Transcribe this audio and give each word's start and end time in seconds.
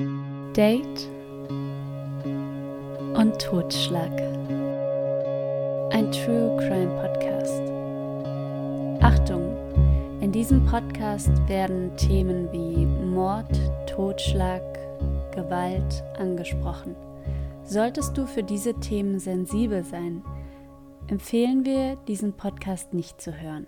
Date 0.00 1.10
und 3.14 3.38
Totschlag. 3.38 4.10
Ein 5.92 6.10
True 6.10 6.56
Crime 6.56 6.96
Podcast. 7.02 7.60
Achtung, 9.02 9.54
in 10.22 10.32
diesem 10.32 10.64
Podcast 10.64 11.30
werden 11.48 11.94
Themen 11.98 12.50
wie 12.50 12.86
Mord, 12.86 13.60
Totschlag, 13.86 14.62
Gewalt 15.34 16.02
angesprochen. 16.16 16.96
Solltest 17.64 18.16
du 18.16 18.26
für 18.26 18.42
diese 18.42 18.72
Themen 18.80 19.18
sensibel 19.18 19.84
sein, 19.84 20.24
empfehlen 21.08 21.66
wir, 21.66 21.96
diesen 22.08 22.32
Podcast 22.32 22.94
nicht 22.94 23.20
zu 23.20 23.38
hören. 23.38 23.66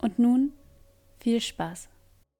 Und 0.00 0.18
nun 0.18 0.54
viel 1.18 1.42
Spaß. 1.42 1.90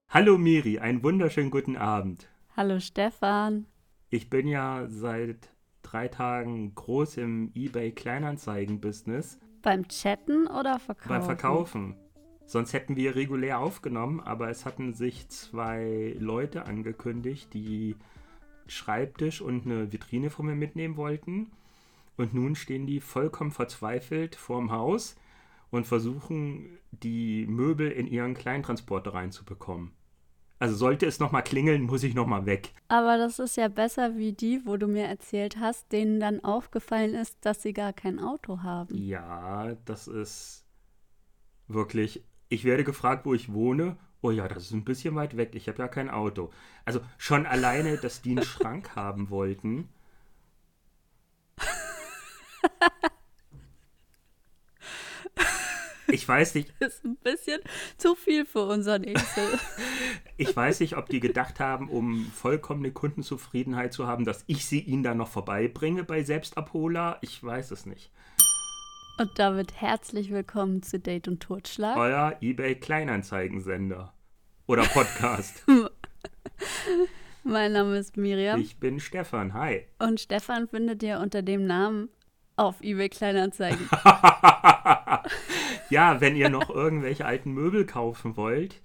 Hallo 0.09 0.39
Miri, 0.39 0.79
einen 0.79 1.03
wunderschönen 1.03 1.51
guten 1.51 1.77
Abend. 1.77 2.32
Hallo 2.55 2.81
Stefan. 2.81 3.65
Ich 4.11 4.29
bin 4.29 4.47
ja 4.47 4.87
seit 4.87 5.49
drei 5.81 6.09
Tagen 6.09 6.75
groß 6.75 7.17
im 7.17 7.51
eBay 7.55 7.93
Kleinanzeigen-Business. 7.93 9.41
Beim 9.63 9.89
Chatten 9.89 10.47
oder 10.49 10.79
Verkaufen? 10.79 11.09
Beim 11.09 11.23
Verkaufen. 11.23 11.97
Sonst 12.45 12.75
hätten 12.75 12.95
wir 12.95 13.15
regulär 13.15 13.59
aufgenommen, 13.59 14.21
aber 14.21 14.51
es 14.51 14.67
hatten 14.67 14.93
sich 14.93 15.31
zwei 15.31 16.15
Leute 16.19 16.67
angekündigt, 16.67 17.55
die 17.55 17.97
Schreibtisch 18.67 19.41
und 19.41 19.65
eine 19.65 19.91
Vitrine 19.91 20.29
von 20.29 20.45
mir 20.45 20.55
mitnehmen 20.55 20.99
wollten. 20.99 21.53
Und 22.19 22.35
nun 22.35 22.55
stehen 22.55 22.87
die 22.87 23.01
vollkommen 23.01 23.51
verzweifelt 23.51 24.37
vorm 24.37 24.71
Haus 24.71 25.17
und 25.71 25.87
versuchen, 25.87 26.77
die 26.91 27.47
Möbel 27.47 27.91
in 27.91 28.07
ihren 28.07 28.35
Kleintransporter 28.35 29.15
reinzubekommen. 29.15 29.93
Also 30.63 30.77
sollte 30.77 31.07
es 31.07 31.19
nochmal 31.19 31.43
klingeln, 31.43 31.83
muss 31.83 32.05
ich 32.05 32.15
nochmal 32.15 32.47
weg. 32.47 32.71
Aber 32.87 33.19
das 33.19 33.41
ist 33.41 33.57
ja 33.57 33.67
besser 33.67 34.17
wie 34.17 34.33
die, 34.33 34.65
wo 34.65 34.77
du 34.77 34.87
mir 34.87 35.07
erzählt 35.07 35.57
hast, 35.59 35.91
denen 35.91 36.21
dann 36.21 36.45
aufgefallen 36.45 37.17
ist, 37.17 37.37
dass 37.41 37.63
sie 37.63 37.73
gar 37.73 37.93
kein 37.93 38.21
Auto 38.21 38.63
haben. 38.63 38.95
Ja, 38.97 39.75
das 39.87 40.07
ist 40.07 40.65
wirklich. 41.67 42.23
Ich 42.49 42.63
werde 42.63 42.85
gefragt, 42.85 43.27
wo 43.27 43.35
ich 43.35 43.53
wohne. 43.53 43.97
Oh 44.21 44.31
ja, 44.31 44.47
das 44.47 44.67
ist 44.67 44.71
ein 44.71 44.85
bisschen 44.85 45.17
weit 45.17 45.37
weg. 45.37 45.57
Ich 45.57 45.67
habe 45.67 45.79
ja 45.79 45.89
kein 45.89 46.09
Auto. 46.09 46.53
Also 46.85 47.01
schon 47.19 47.45
alleine, 47.45 47.97
dass 47.97 48.23
die 48.23 48.31
einen 48.31 48.45
Schrank 48.45 48.91
haben 48.95 49.31
wollten. 49.31 49.89
Ich 56.13 56.29
weiß 56.29 56.55
nicht. 56.55 56.73
Das 56.79 56.95
ist 56.95 57.05
ein 57.05 57.17
bisschen 57.17 57.61
zu 57.97 58.15
viel 58.15 58.45
für 58.45 58.67
unseren 58.67 59.05
Esel. 59.05 59.59
ich 60.37 60.55
weiß 60.55 60.81
nicht, 60.81 60.97
ob 60.97 61.09
die 61.09 61.21
gedacht 61.21 61.59
haben, 61.59 61.89
um 61.89 62.27
vollkommene 62.27 62.93
Kundenzufriedenheit 62.93 63.93
zu 63.93 64.07
haben, 64.07 64.25
dass 64.25 64.45
ich 64.47 64.67
sie 64.67 64.81
ihnen 64.81 65.03
dann 65.03 65.17
noch 65.17 65.29
vorbeibringe 65.29 66.05
bei 66.05 66.23
Selbstabholer. 66.23 67.19
Ich 67.23 67.43
weiß 67.43 67.71
es 67.71 67.87
nicht. 67.87 68.11
Und 69.19 69.31
damit 69.39 69.81
herzlich 69.81 70.31
willkommen 70.31 70.83
zu 70.83 70.99
Date 70.99 71.29
und 71.29 71.41
Totschlag. 71.41 71.97
Euer 71.97 72.37
eBay 72.41 72.75
Kleinanzeigensender. 72.75 74.13
Oder 74.67 74.85
Podcast. 74.85 75.65
mein 77.43 77.73
Name 77.73 77.99
ist 77.99 78.17
Miriam. 78.17 78.61
Ich 78.61 78.79
bin 78.79 79.01
Stefan. 79.01 79.55
Hi. 79.55 79.87
Und 79.99 80.21
Stefan 80.21 80.69
findet 80.69 81.03
ihr 81.03 81.21
unter 81.21 81.43
dem 81.43 81.67
Namen 81.67 82.09
auf 82.57 82.81
eBay 82.83 83.09
Kleinanzeigen. 83.09 83.89
Ja, 85.93 86.21
wenn 86.21 86.35
ihr 86.35 86.49
noch 86.49 86.71
irgendwelche 86.71 87.27
alten 87.27 87.53
Möbel 87.53 87.87
kaufen 87.87 88.37
wollt, 88.37 88.81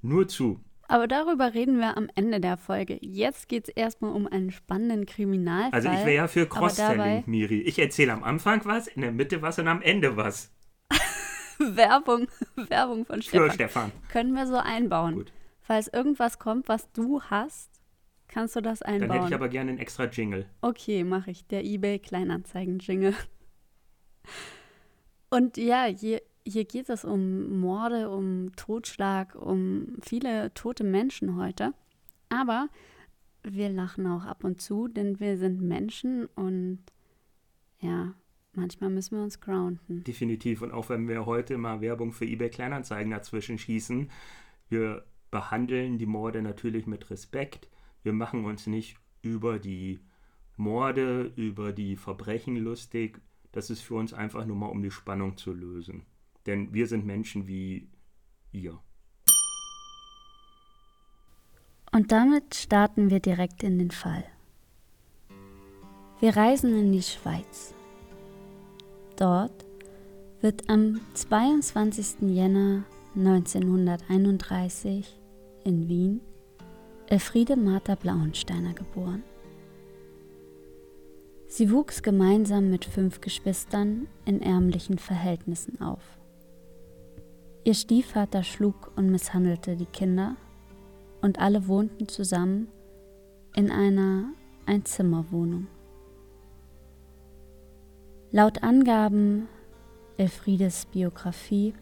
nur 0.00 0.28
zu. 0.28 0.60
Aber 0.86 1.08
darüber 1.08 1.54
reden 1.54 1.78
wir 1.78 1.96
am 1.96 2.08
Ende 2.14 2.40
der 2.40 2.56
Folge. 2.56 2.98
Jetzt 3.00 3.48
geht 3.48 3.68
es 3.68 3.74
erstmal 3.74 4.12
um 4.12 4.26
einen 4.26 4.50
spannenden 4.50 5.06
Kriminalfall. 5.06 5.72
Also 5.72 5.88
ich 5.88 6.00
wäre 6.00 6.14
ja 6.14 6.28
für 6.28 6.46
Cross-Selling, 6.46 7.24
Miri. 7.26 7.62
Ich 7.62 7.78
erzähle 7.78 8.12
am 8.12 8.22
Anfang 8.22 8.64
was, 8.64 8.86
in 8.86 9.02
der 9.02 9.10
Mitte 9.10 9.42
was 9.42 9.58
und 9.58 9.66
am 9.66 9.82
Ende 9.82 10.16
was. 10.16 10.52
Werbung, 11.58 12.28
Werbung 12.56 13.04
von 13.06 13.22
Stefan. 13.22 13.48
Für 13.48 13.54
Stefan. 13.54 13.92
Können 14.10 14.34
wir 14.34 14.46
so 14.46 14.56
einbauen. 14.56 15.14
Gut. 15.14 15.32
Falls 15.60 15.88
irgendwas 15.88 16.38
kommt, 16.38 16.68
was 16.68 16.92
du 16.92 17.22
hast, 17.22 17.70
kannst 18.28 18.54
du 18.54 18.60
das 18.60 18.82
einbauen. 18.82 19.08
Dann 19.08 19.16
hätte 19.16 19.28
ich 19.28 19.34
aber 19.34 19.48
gerne 19.48 19.70
einen 19.70 19.78
extra 19.78 20.04
Jingle. 20.04 20.46
Okay, 20.60 21.02
mache 21.02 21.30
ich. 21.30 21.46
Der 21.46 21.64
eBay 21.64 21.98
Kleinanzeigen-Jingle. 21.98 23.14
Und 25.30 25.56
ja, 25.56 25.84
hier, 25.86 26.20
hier 26.46 26.64
geht 26.64 26.90
es 26.90 27.04
um 27.04 27.58
Morde, 27.60 28.10
um 28.10 28.54
Totschlag, 28.56 29.34
um 29.34 29.96
viele 30.02 30.52
tote 30.54 30.84
Menschen 30.84 31.36
heute. 31.36 31.72
Aber 32.28 32.68
wir 33.42 33.68
lachen 33.70 34.06
auch 34.06 34.24
ab 34.24 34.44
und 34.44 34.60
zu, 34.60 34.88
denn 34.88 35.20
wir 35.20 35.38
sind 35.38 35.60
Menschen 35.60 36.26
und 36.34 36.80
ja, 37.80 38.14
manchmal 38.52 38.90
müssen 38.90 39.16
wir 39.16 39.24
uns 39.24 39.40
grounden. 39.40 40.04
Definitiv. 40.04 40.62
Und 40.62 40.72
auch 40.72 40.88
wenn 40.88 41.08
wir 41.08 41.26
heute 41.26 41.58
mal 41.58 41.80
Werbung 41.80 42.12
für 42.12 42.24
eBay 42.24 42.50
Kleinanzeigen 42.50 43.10
dazwischen 43.10 43.58
schießen, 43.58 44.10
wir 44.68 45.04
behandeln 45.30 45.98
die 45.98 46.06
Morde 46.06 46.42
natürlich 46.42 46.86
mit 46.86 47.10
Respekt. 47.10 47.68
Wir 48.02 48.12
machen 48.12 48.44
uns 48.44 48.66
nicht 48.66 48.96
über 49.22 49.58
die 49.58 50.00
Morde, 50.56 51.32
über 51.36 51.72
die 51.72 51.96
Verbrechen 51.96 52.56
lustig. 52.56 53.20
Das 53.52 53.70
ist 53.70 53.80
für 53.80 53.94
uns 53.94 54.12
einfach 54.12 54.46
nur 54.46 54.56
mal, 54.56 54.68
um 54.68 54.82
die 54.82 54.90
Spannung 54.90 55.36
zu 55.36 55.52
lösen. 55.52 56.04
Denn 56.46 56.72
wir 56.72 56.86
sind 56.86 57.06
Menschen 57.06 57.46
wie 57.46 57.88
ihr. 58.52 58.78
Und 61.92 62.12
damit 62.12 62.54
starten 62.54 63.10
wir 63.10 63.20
direkt 63.20 63.62
in 63.62 63.78
den 63.78 63.90
Fall. 63.90 64.24
Wir 66.20 66.36
reisen 66.36 66.76
in 66.76 66.92
die 66.92 67.02
Schweiz. 67.02 67.74
Dort 69.16 69.64
wird 70.40 70.68
am 70.68 71.00
22. 71.14 72.22
Jänner 72.22 72.84
1931 73.16 75.18
in 75.64 75.88
Wien 75.88 76.20
Elfriede 77.06 77.56
Martha 77.56 77.94
Blauensteiner 77.94 78.72
geboren. 78.72 79.22
Sie 81.46 81.70
wuchs 81.70 82.02
gemeinsam 82.02 82.70
mit 82.70 82.86
fünf 82.86 83.20
Geschwistern 83.20 84.08
in 84.24 84.40
ärmlichen 84.40 84.98
Verhältnissen 84.98 85.80
auf. 85.80 86.00
Ihr 87.66 87.72
Stiefvater 87.72 88.42
schlug 88.42 88.92
und 88.94 89.10
misshandelte 89.10 89.74
die 89.74 89.86
Kinder 89.86 90.36
und 91.22 91.38
alle 91.38 91.66
wohnten 91.66 92.08
zusammen 92.08 92.68
in 93.54 93.70
einer 93.70 94.34
Einzimmerwohnung. 94.66 95.66
Laut 98.32 98.62
Angaben 98.62 99.48
Elfriedes 100.18 100.84
Biografie 100.86 101.72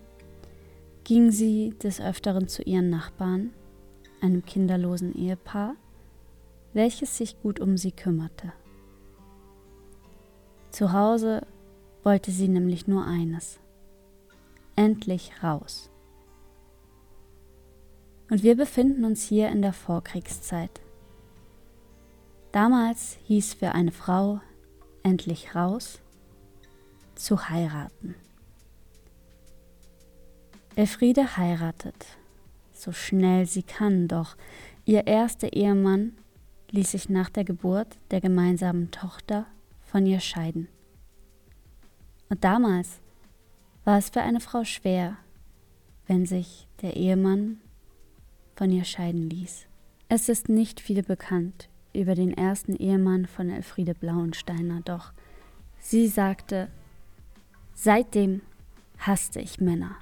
ging 1.03 1.32
sie 1.32 1.70
des 1.82 2.00
Öfteren 2.00 2.47
zu 2.47 2.62
ihren 2.62 2.88
Nachbarn, 2.88 3.53
einem 4.20 4.44
kinderlosen 4.44 5.14
Ehepaar, 5.16 5.75
welches 6.75 7.16
sich 7.16 7.43
gut 7.43 7.59
um 7.59 7.76
sie 7.76 7.93
kümmerte. 7.93 8.53
Zu 10.70 10.93
Hause 10.93 11.44
wollte 12.04 12.31
sie 12.31 12.49
nämlich 12.49 12.87
nur 12.87 13.04
eines. 13.04 13.59
Endlich 14.82 15.31
raus. 15.44 15.91
Und 18.28 18.43
wir 18.43 18.56
befinden 18.56 19.04
uns 19.04 19.22
hier 19.22 19.48
in 19.48 19.62
der 19.62 19.72
Vorkriegszeit. 19.72 20.81
Damals 22.50 23.16
hieß 23.28 23.54
für 23.54 23.76
eine 23.76 23.93
Frau 23.93 24.41
endlich 25.04 25.54
raus 25.54 26.00
zu 27.15 27.48
heiraten. 27.48 28.16
Elfriede 30.75 31.37
heiratet, 31.37 32.04
so 32.72 32.91
schnell 32.91 33.47
sie 33.47 33.62
kann, 33.62 34.09
doch 34.09 34.37
ihr 34.84 35.06
erster 35.06 35.53
Ehemann 35.53 36.14
ließ 36.72 36.90
sich 36.90 37.08
nach 37.08 37.31
der 37.31 37.44
Geburt 37.44 37.99
der 38.11 38.20
gemeinsamen 38.20 38.90
Tochter 38.90 39.46
von 39.84 40.06
ihr 40.06 40.19
scheiden. 40.19 40.67
Und 42.29 42.43
damals 42.43 43.01
war 43.84 43.99
es 43.99 44.11
für 44.11 44.23
eine 44.23 44.40
Frau 44.40 44.64
schwer, 44.64 45.17
wenn 46.06 46.26
sich 46.26 46.69
der 46.82 46.96
Ehemann 46.96 47.61
von 48.55 48.70
ihr 48.70 48.84
scheiden 48.84 49.29
ließ. 49.29 49.67
Es 50.08 50.29
ist 50.29 50.49
nicht 50.49 50.81
viel 50.81 51.02
bekannt 51.02 51.69
über 51.93 52.14
den 52.14 52.32
ersten 52.32 52.76
Ehemann 52.76 53.26
von 53.26 53.50
Elfriede 53.50 53.94
Blauensteiner, 53.94 54.81
doch 54.82 55.12
sie 55.79 56.08
sagte, 56.08 56.69
seitdem 57.75 58.43
hasste 58.99 59.40
ich 59.40 59.61
Männer. 59.61 59.96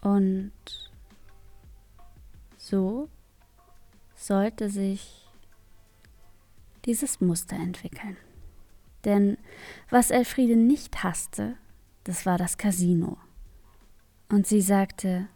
Und 0.00 0.52
so 2.56 3.08
sollte 4.14 4.70
sich 4.70 5.28
dieses 6.84 7.20
Muster 7.20 7.56
entwickeln. 7.56 8.16
Denn 9.04 9.36
was 9.90 10.10
Elfriede 10.10 10.56
nicht 10.56 11.02
hasste, 11.02 11.56
das 12.04 12.26
war 12.26 12.38
das 12.38 12.58
Casino. 12.58 13.18
Und 14.28 14.46
sie 14.46 14.60
sagte, 14.60 15.28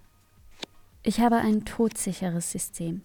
ich 1.02 1.20
habe 1.20 1.36
ein 1.36 1.64
todsicheres 1.64 2.50
System. 2.50 3.02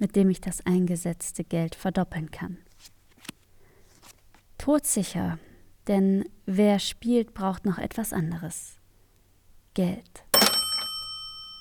mit 0.00 0.16
dem 0.16 0.30
ich 0.30 0.40
das 0.40 0.64
eingesetzte 0.66 1.44
Geld 1.44 1.74
verdoppeln 1.74 2.30
kann. 2.30 2.58
Todsicher, 4.58 5.38
denn 5.86 6.24
wer 6.46 6.78
spielt, 6.78 7.34
braucht 7.34 7.64
noch 7.64 7.78
etwas 7.78 8.12
anderes. 8.12 8.78
Geld. 9.74 10.24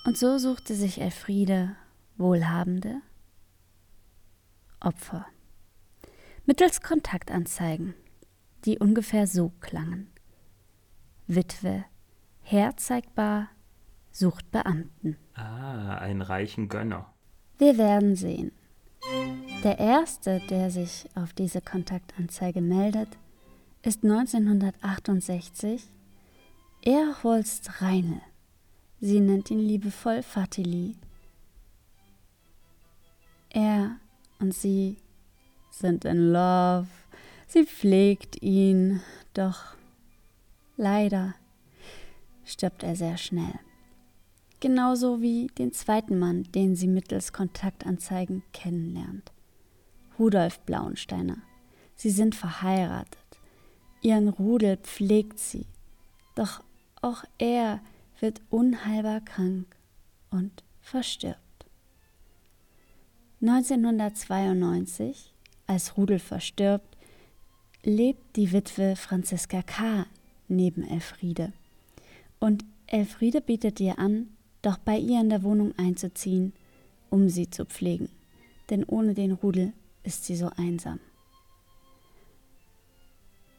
Und 0.06 0.18
so 0.18 0.38
suchte 0.38 0.74
sich 0.74 1.02
Elfriede 1.02 1.76
wohlhabende 2.18 3.02
Opfer. 4.80 5.26
Mittels 6.46 6.82
Kontaktanzeigen, 6.82 7.94
die 8.66 8.80
ungefähr 8.80 9.28
so 9.28 9.50
klangen. 9.60 10.10
Witwe, 11.32 11.86
herzeigbar, 12.42 13.50
sucht 14.12 14.50
Beamten. 14.50 15.16
Ah, 15.36 15.94
einen 16.00 16.24
reichen 16.24 16.70
Gönner. 16.70 17.14
Wir 17.60 17.78
werden 17.78 18.16
sehen. 18.16 18.52
Der 19.64 19.78
erste, 19.78 20.42
der 20.50 20.72
sich 20.72 21.08
auf 21.14 21.34
diese 21.34 21.62
Kontaktanzeige 21.62 22.62
meldet, 22.62 23.10
ist 23.84 24.04
1968 24.04 25.84
Erholst 26.84 27.80
Reine. 27.80 28.22
Sie 29.00 29.20
nennt 29.20 29.52
ihn 29.52 29.60
liebevoll 29.60 30.24
Fatili. 30.24 30.96
Er 33.52 33.98
und 34.40 34.56
sie 34.56 34.98
sind 35.70 36.06
in 36.06 36.32
Love. 36.32 36.88
Sie 37.46 37.66
pflegt 37.66 38.42
ihn, 38.42 39.02
doch 39.36 39.78
leider 40.80 41.36
stirbt 42.46 42.84
er 42.84 42.96
sehr 42.96 43.18
schnell. 43.18 43.60
Genauso 44.62 45.22
wie 45.22 45.48
den 45.48 45.72
zweiten 45.72 46.18
Mann, 46.18 46.44
den 46.44 46.76
sie 46.76 46.88
mittels 46.88 47.32
Kontaktanzeigen 47.32 48.44
kennenlernt. 48.54 49.32
Rudolf 50.18 50.60
Blauensteiner. 50.62 51.38
Sie 51.96 52.10
sind 52.10 52.34
verheiratet. 52.34 53.20
Ihren 54.02 54.30
Rudel 54.30 54.78
pflegt 54.78 55.40
sie. 55.40 55.66
Doch 56.36 56.64
auch 57.02 57.24
er 57.38 57.82
wird 58.20 58.42
unheilbar 58.50 59.22
krank 59.22 59.68
und 60.30 60.64
verstirbt. 60.82 61.40
1992, 63.42 65.34
als 65.68 65.98
Rudel 65.98 66.20
verstirbt, 66.20 66.98
lebt 67.84 68.36
die 68.36 68.52
Witwe 68.52 68.96
Franziska 68.98 69.62
K. 69.62 70.06
neben 70.50 70.84
Elfriede. 70.84 71.54
Und 72.40 72.66
Elfriede 72.88 73.42
bietet 73.42 73.80
ihr 73.80 74.00
an, 74.00 74.30
doch 74.62 74.78
bei 74.78 74.98
ihr 74.98 75.22
in 75.22 75.30
der 75.30 75.44
Wohnung 75.44 75.74
einzuziehen, 75.78 76.54
um 77.10 77.30
sie 77.30 77.50
zu 77.50 77.66
pflegen. 77.66 78.10
Denn 78.70 78.84
ohne 78.84 79.14
den 79.14 79.32
Rudel 79.32 79.74
ist 80.04 80.26
sie 80.26 80.36
so 80.36 80.50
einsam. 80.58 81.00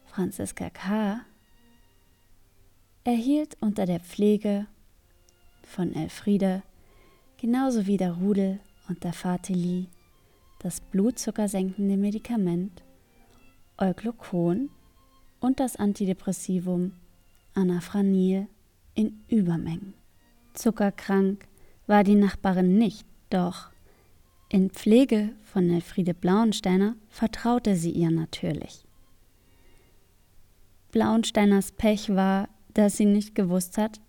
Franziska 0.07 0.71
K. 0.71 1.21
erhielt 3.05 3.57
unter 3.61 3.87
der 3.87 4.01
Pflege 4.01 4.67
von 5.63 5.95
Elfriede 5.95 6.63
genauso 7.39 7.87
wie 7.87 7.97
der 7.97 8.13
Rudel 8.13 8.61
und 8.89 9.05
der 9.05 9.13
Fatili 9.13 9.87
das 10.59 10.81
blutzuckersenkende 10.81 11.97
Medikament 11.97 12.83
Euglucon 13.79 14.69
und 15.41 15.61
das 15.61 15.77
Antidepressivum 15.77 16.93
Anafranil 17.55 18.47
in 18.95 19.21
Übermengen. 19.29 19.95
Zuckerkrank 20.55 21.47
war 21.87 22.05
die 22.05 22.15
Nachbarin 22.15 22.79
nicht, 22.79 23.07
doch 23.31 23.71
in 24.49 24.71
Pflege 24.71 25.31
von 25.45 25.71
Elfriede 25.71 26.15
Blauensteiner 26.15 26.97
vertraute 27.09 27.77
sie 27.77 27.93
ihr 27.93 28.11
natürlich. 28.11 28.85
Blauensteiners 30.91 31.73
Pech 31.73 32.11
war, 32.11 32.49
dass 32.75 32.97
sie 32.97 33.07
nicht 33.07 33.35
gewusst 33.35 33.79
hat, 33.79 34.01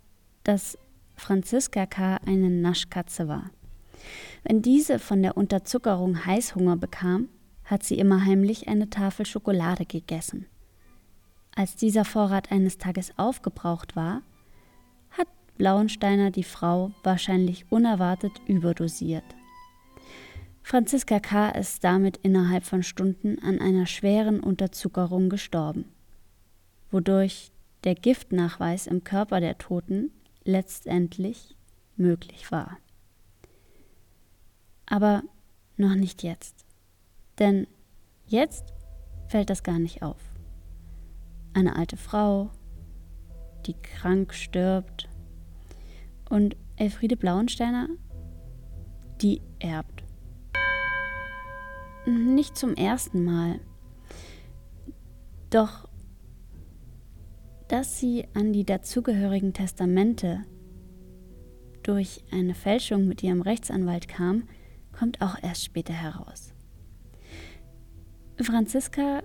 dass 0.44 0.78
Franziska 1.16 1.86
K. 1.86 2.18
eine 2.26 2.50
Naschkatze 2.50 3.28
war. 3.28 3.52
Wenn 4.44 4.64
diese 4.64 4.98
von 4.98 5.22
der 5.22 5.38
Unterzuckerung 5.38 6.26
Heißhunger 6.26 6.78
bekam, 6.78 7.30
hat 7.64 7.84
sie 7.84 8.00
immer 8.00 8.26
heimlich 8.26 8.68
eine 8.68 8.90
Tafel 8.90 9.28
Schokolade 9.28 9.86
gegessen. 9.86 10.48
Als 11.56 11.76
dieser 11.76 12.06
Vorrat 12.06 12.52
eines 12.52 12.78
Tages 12.78 13.14
aufgebraucht 13.18 13.96
war, 13.96 14.22
hat 15.12 15.28
Blauensteiner 15.58 16.32
die 16.32 16.44
Frau 16.44 16.92
wahrscheinlich 17.04 17.72
unerwartet 17.72 18.32
überdosiert. 18.48 19.26
Franziska 20.64 21.20
K. 21.20 21.50
ist 21.50 21.84
damit 21.84 22.18
innerhalb 22.18 22.64
von 22.64 22.84
Stunden 22.84 23.40
an 23.40 23.60
einer 23.60 23.86
schweren 23.86 24.40
Unterzuckerung 24.40 25.30
gestorben, 25.30 25.86
wodurch 26.92 27.52
der 27.84 27.96
Giftnachweis 27.96 28.88
im 28.88 29.04
Körper 29.04 29.42
der 29.42 29.58
Toten 29.58 30.12
letztendlich 30.44 31.56
möglich 31.98 32.52
war. 32.52 32.78
Aber 34.86 35.24
noch 35.78 35.96
nicht 35.96 36.24
jetzt. 36.24 36.66
Denn 37.40 37.68
jetzt 38.28 38.74
fällt 39.28 39.50
das 39.50 39.64
gar 39.64 39.80
nicht 39.80 40.04
auf. 40.04 40.31
Eine 41.54 41.76
alte 41.76 41.98
Frau, 41.98 42.50
die 43.66 43.74
krank 43.74 44.34
stirbt, 44.34 45.10
und 46.30 46.56
Elfriede 46.78 47.18
Blauensteiner, 47.18 47.90
die 49.22 49.42
erbt. 49.60 50.04
Nicht 52.06 52.58
zum 52.58 52.74
ersten 52.74 53.24
Mal. 53.26 53.60
Doch 55.50 55.90
dass 57.72 58.02
sie 58.02 58.26
an 58.34 58.52
die 58.52 58.66
dazugehörigen 58.66 59.54
Testamente 59.54 60.44
durch 61.84 62.22
eine 62.30 62.54
Fälschung 62.54 63.08
mit 63.08 63.24
ihrem 63.24 63.42
Rechtsanwalt 63.42 64.10
kam, 64.10 64.44
kommt 64.92 65.22
auch 65.22 65.42
erst 65.42 65.64
später 65.64 65.94
heraus. 65.94 66.54
Franziska, 68.42 69.24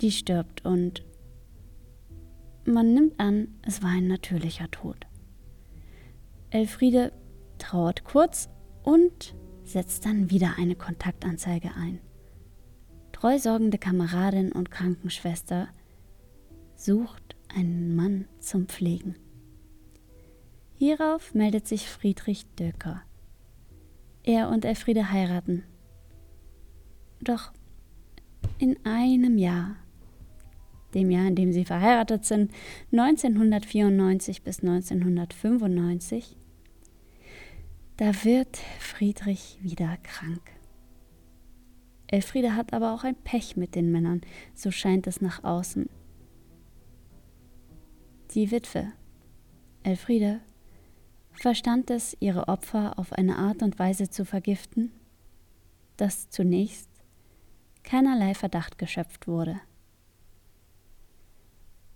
die 0.00 0.10
stirbt 0.10 0.64
und 0.64 1.04
man 2.64 2.94
nimmt 2.94 3.18
an, 3.18 3.48
es 3.62 3.82
war 3.82 3.90
ein 3.90 4.06
natürlicher 4.06 4.70
Tod. 4.70 5.06
Elfriede 6.50 7.12
trauert 7.58 8.04
kurz 8.04 8.48
und 8.82 9.34
setzt 9.62 10.04
dann 10.04 10.30
wieder 10.30 10.54
eine 10.58 10.74
Kontaktanzeige 10.74 11.70
ein. 11.76 12.00
Treusorgende 13.12 13.78
Kameradin 13.78 14.52
und 14.52 14.70
Krankenschwester 14.70 15.68
sucht 16.74 17.36
einen 17.54 17.94
Mann 17.94 18.26
zum 18.38 18.66
Pflegen. 18.66 19.16
Hierauf 20.74 21.34
meldet 21.34 21.68
sich 21.68 21.88
Friedrich 21.88 22.46
Döcker. 22.58 23.02
Er 24.22 24.48
und 24.48 24.64
Elfriede 24.64 25.10
heiraten. 25.10 25.64
Doch 27.20 27.52
in 28.58 28.84
einem 28.84 29.36
Jahr, 29.36 29.76
dem 30.94 31.10
Jahr, 31.10 31.26
in 31.26 31.36
dem 31.36 31.52
sie 31.52 31.64
verheiratet 31.64 32.24
sind, 32.24 32.52
1994 32.92 34.42
bis 34.42 34.60
1995, 34.60 36.36
da 37.96 38.24
wird 38.24 38.56
Friedrich 38.78 39.58
wieder 39.60 39.96
krank. 40.02 40.40
Elfriede 42.06 42.56
hat 42.56 42.72
aber 42.72 42.92
auch 42.92 43.04
ein 43.04 43.14
Pech 43.14 43.56
mit 43.56 43.74
den 43.74 43.92
Männern, 43.92 44.22
so 44.54 44.70
scheint 44.70 45.06
es 45.06 45.20
nach 45.20 45.44
außen. 45.44 45.88
Die 48.34 48.50
Witwe, 48.50 48.92
Elfriede, 49.82 50.40
verstand 51.32 51.90
es, 51.90 52.16
ihre 52.20 52.48
Opfer 52.48 52.98
auf 52.98 53.12
eine 53.12 53.36
Art 53.36 53.62
und 53.62 53.78
Weise 53.78 54.10
zu 54.10 54.24
vergiften, 54.24 54.92
dass 55.96 56.30
zunächst 56.30 56.88
keinerlei 57.82 58.34
Verdacht 58.34 58.78
geschöpft 58.78 59.28
wurde. 59.28 59.60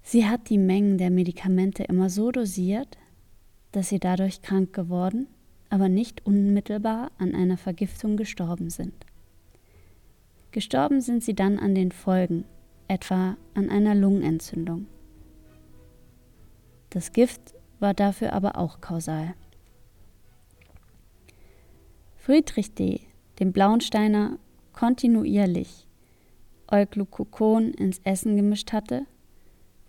Sie 0.06 0.26
hat 0.26 0.50
die 0.50 0.58
Mengen 0.58 0.98
der 0.98 1.10
Medikamente 1.10 1.82
immer 1.84 2.10
so 2.10 2.30
dosiert, 2.30 2.98
dass 3.72 3.88
sie 3.88 3.98
dadurch 3.98 4.42
krank 4.42 4.74
geworden, 4.74 5.26
aber 5.70 5.88
nicht 5.88 6.24
unmittelbar 6.26 7.10
an 7.18 7.34
einer 7.34 7.56
Vergiftung 7.56 8.18
gestorben 8.18 8.68
sind. 8.68 8.94
Gestorben 10.52 11.00
sind 11.00 11.24
sie 11.24 11.34
dann 11.34 11.58
an 11.58 11.74
den 11.74 11.90
Folgen, 11.90 12.44
etwa 12.86 13.38
an 13.54 13.70
einer 13.70 13.94
Lungenentzündung. 13.94 14.86
Das 16.90 17.12
Gift 17.12 17.54
war 17.80 17.94
dafür 17.94 18.34
aber 18.34 18.58
auch 18.58 18.82
kausal. 18.82 19.34
Friedrich 22.16 22.74
D., 22.74 23.00
dem 23.40 23.52
Blauensteiner, 23.52 24.38
kontinuierlich 24.74 25.88
Euglucocon 26.68 27.72
ins 27.72 28.00
Essen 28.04 28.36
gemischt 28.36 28.72
hatte, 28.72 29.06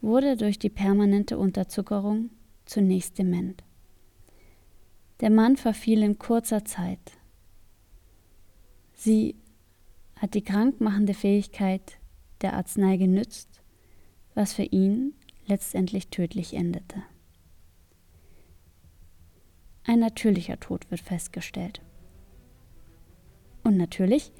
wurde 0.06 0.38
durch 0.38 0.60
die 0.60 0.70
permanente 0.70 1.38
Unterzuckerung 1.38 2.30
zunächst 2.66 3.18
dement. 3.18 3.64
Der 5.20 5.30
Mann 5.30 5.58
verfiel 5.58 6.04
in 6.04 6.20
kurzer 6.20 6.64
Zeit. 6.64 7.18
Sie 8.94 9.36
hat 10.16 10.34
die 10.36 10.44
krankmachende 10.44 11.14
Fähigkeit 11.14 11.98
der 12.42 12.54
Arznei 12.54 12.98
genützt, 12.98 13.62
was 14.36 14.54
für 14.54 14.64
ihn 14.64 15.14
letztendlich 15.48 16.10
tödlich 16.10 16.54
endete. 16.54 17.02
Ein 19.84 20.00
natürlicher 20.00 20.60
Tod 20.60 20.90
wird 20.92 21.02
festgestellt. 21.02 21.82
Und 23.64 23.78
natürlich 23.78 24.32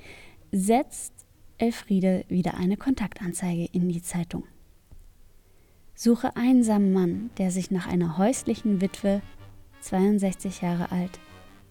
setzt 0.52 1.14
Elfriede 1.58 2.26
wieder 2.28 2.56
eine 2.56 2.78
Kontaktanzeige 2.78 3.66
in 3.72 3.90
die 3.90 4.02
Zeitung. 4.02 4.44
Suche 5.98 6.36
einsamen 6.36 6.92
Mann, 6.92 7.30
der 7.38 7.52
sich 7.52 7.72
nach 7.72 7.88
einer 7.88 8.18
häuslichen 8.18 8.82
Witwe, 8.82 9.22
62 9.80 10.62
Jahre 10.62 10.92
alt, 10.92 11.20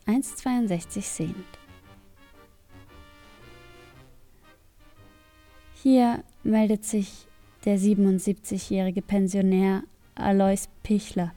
1,62 0.07 1.03
sehnt. 1.03 1.35
Hier 5.75 6.25
meldet 6.43 6.85
sich 6.85 7.27
der 7.67 7.79
77-jährige 7.79 9.03
Pensionär 9.03 9.83
Alois 10.15 10.69
Pichler 10.83 11.35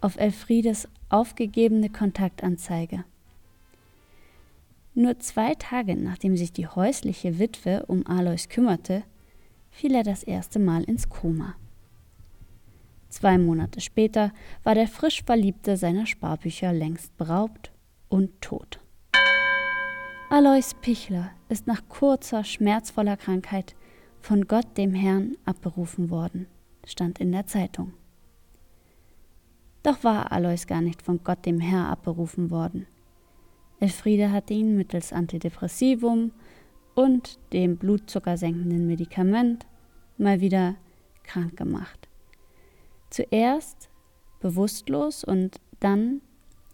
auf 0.00 0.16
Elfriedes 0.16 0.88
aufgegebene 1.08 1.90
Kontaktanzeige. 1.90 3.04
Nur 4.94 5.20
zwei 5.20 5.54
Tage 5.54 5.94
nachdem 5.94 6.36
sich 6.36 6.52
die 6.52 6.66
häusliche 6.66 7.38
Witwe 7.38 7.86
um 7.86 8.04
Alois 8.04 8.48
kümmerte, 8.48 9.04
fiel 9.70 9.94
er 9.94 10.02
das 10.02 10.24
erste 10.24 10.58
Mal 10.58 10.82
ins 10.84 11.08
Koma. 11.08 11.54
Zwei 13.08 13.38
Monate 13.38 13.80
später 13.80 14.32
war 14.62 14.74
der 14.74 14.88
frisch 14.88 15.22
Verliebte 15.24 15.76
seiner 15.76 16.06
Sparbücher 16.06 16.72
längst 16.72 17.16
beraubt 17.16 17.72
und 18.08 18.40
tot. 18.40 18.80
Alois 20.28 20.74
Pichler 20.80 21.30
ist 21.48 21.66
nach 21.66 21.88
kurzer, 21.88 22.42
schmerzvoller 22.42 23.16
Krankheit 23.16 23.76
von 24.20 24.46
Gott 24.48 24.76
dem 24.76 24.92
Herrn 24.92 25.36
abberufen 25.44 26.10
worden, 26.10 26.46
stand 26.84 27.20
in 27.20 27.30
der 27.30 27.46
Zeitung. 27.46 27.92
Doch 29.84 30.02
war 30.02 30.32
Alois 30.32 30.66
gar 30.66 30.80
nicht 30.80 31.00
von 31.00 31.22
Gott 31.22 31.46
dem 31.46 31.60
Herr 31.60 31.86
abberufen 31.86 32.50
worden. 32.50 32.88
Elfriede 33.78 34.32
hatte 34.32 34.52
ihn 34.52 34.76
mittels 34.76 35.12
Antidepressivum 35.12 36.32
und 36.96 37.38
dem 37.52 37.76
blutzuckersenkenden 37.76 38.88
Medikament 38.88 39.64
mal 40.18 40.40
wieder 40.40 40.74
krank 41.22 41.56
gemacht. 41.56 42.05
Zuerst 43.10 43.88
bewusstlos 44.40 45.24
und 45.24 45.60
dann 45.80 46.20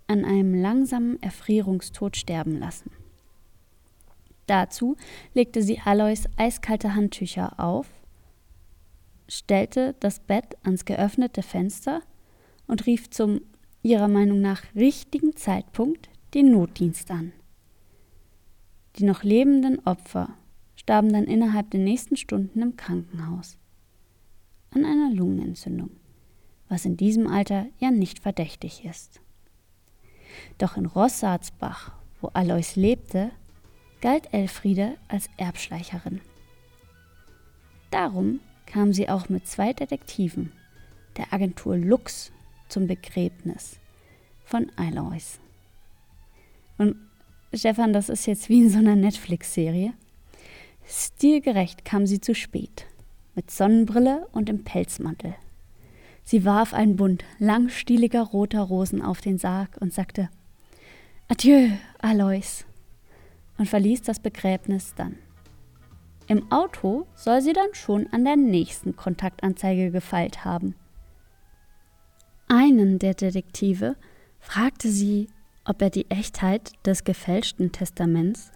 an 0.06 0.24
einem 0.24 0.54
langsamen 0.54 1.22
Erfrierungstod 1.22 2.16
sterben 2.16 2.58
lassen. 2.58 2.90
Dazu 4.46 4.96
legte 5.34 5.62
sie 5.62 5.80
Alois 5.80 6.28
eiskalte 6.36 6.94
Handtücher 6.94 7.58
auf, 7.58 7.86
stellte 9.28 9.94
das 10.00 10.20
Bett 10.20 10.56
ans 10.62 10.84
geöffnete 10.84 11.42
Fenster 11.42 12.02
und 12.66 12.86
rief 12.86 13.08
zum 13.10 13.40
ihrer 13.82 14.08
Meinung 14.08 14.40
nach 14.40 14.62
richtigen 14.74 15.34
Zeitpunkt 15.36 16.10
den 16.34 16.50
Notdienst 16.50 17.10
an. 17.10 17.32
Die 18.96 19.04
noch 19.04 19.22
lebenden 19.22 19.78
Opfer 19.86 20.36
starben 20.76 21.12
dann 21.12 21.24
innerhalb 21.24 21.70
der 21.70 21.80
nächsten 21.80 22.16
Stunden 22.16 22.60
im 22.60 22.76
Krankenhaus 22.76 23.56
an 24.70 24.84
einer 24.84 25.10
Lungenentzündung, 25.14 25.90
was 26.72 26.86
in 26.86 26.96
diesem 26.96 27.26
Alter 27.26 27.66
ja 27.80 27.90
nicht 27.90 28.20
verdächtig 28.20 28.86
ist. 28.86 29.20
Doch 30.56 30.78
in 30.78 30.86
Rossardsbach, 30.86 31.92
wo 32.22 32.28
Alois 32.28 32.76
lebte, 32.76 33.30
galt 34.00 34.32
Elfriede 34.32 34.96
als 35.06 35.28
Erbschleicherin. 35.36 36.22
Darum 37.90 38.40
kam 38.64 38.94
sie 38.94 39.10
auch 39.10 39.28
mit 39.28 39.46
zwei 39.46 39.74
Detektiven 39.74 40.50
der 41.18 41.30
Agentur 41.34 41.76
Lux 41.76 42.32
zum 42.70 42.86
Begräbnis 42.86 43.78
von 44.46 44.72
Alois. 44.76 45.40
Und 46.78 46.96
Stefan, 47.52 47.92
das 47.92 48.08
ist 48.08 48.24
jetzt 48.24 48.48
wie 48.48 48.62
in 48.62 48.70
so 48.70 48.78
einer 48.78 48.96
Netflix-Serie. 48.96 49.92
Stilgerecht 50.86 51.84
kam 51.84 52.06
sie 52.06 52.22
zu 52.22 52.34
spät, 52.34 52.86
mit 53.34 53.50
Sonnenbrille 53.50 54.26
und 54.32 54.48
im 54.48 54.64
Pelzmantel. 54.64 55.34
Sie 56.24 56.44
warf 56.44 56.72
einen 56.72 56.96
Bund 56.96 57.24
langstieliger 57.38 58.22
roter 58.22 58.62
Rosen 58.62 59.02
auf 59.02 59.20
den 59.20 59.38
Sarg 59.38 59.76
und 59.80 59.92
sagte 59.92 60.28
Adieu, 61.28 61.70
Alois 61.98 62.64
und 63.58 63.68
verließ 63.68 64.02
das 64.02 64.20
Begräbnis 64.20 64.94
dann. 64.94 65.16
Im 66.28 66.50
Auto 66.50 67.06
soll 67.14 67.40
sie 67.40 67.52
dann 67.52 67.74
schon 67.74 68.06
an 68.12 68.24
der 68.24 68.36
nächsten 68.36 68.96
Kontaktanzeige 68.96 69.90
gefeilt 69.90 70.44
haben. 70.44 70.74
Einen 72.48 72.98
der 72.98 73.14
Detektive 73.14 73.96
fragte 74.38 74.88
sie, 74.88 75.28
ob 75.64 75.80
er 75.82 75.90
die 75.90 76.10
Echtheit 76.10 76.72
des 76.86 77.04
gefälschten 77.04 77.72
Testaments 77.72 78.50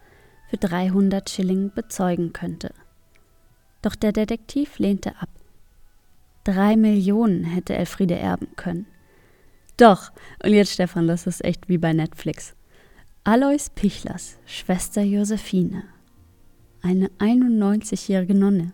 für 0.49 0.57
300 0.57 1.29
Schilling 1.29 1.73
bezeugen 1.75 2.33
könnte. 2.33 2.73
Doch 3.83 3.95
der 3.95 4.13
Detektiv 4.13 4.79
lehnte 4.79 5.17
ab. 5.21 5.29
Drei 6.47 6.77
Millionen 6.77 7.43
hätte 7.43 7.75
Elfriede 7.75 8.15
erben 8.15 8.47
können. 8.55 8.87
Doch, 9.77 10.13
und 10.45 10.53
jetzt 10.53 10.75
Stefan, 10.75 11.09
das 11.09 11.27
ist 11.27 11.45
echt 11.45 11.69
wie 11.69 11.77
bei 11.77 11.93
Netflix. 11.93 12.55
Alois 13.25 13.69
Pichlers 13.75 14.39
Schwester 14.47 15.03
Josephine, 15.03 15.83
eine 16.83 17.09
91-jährige 17.19 18.37
Nonne, 18.37 18.73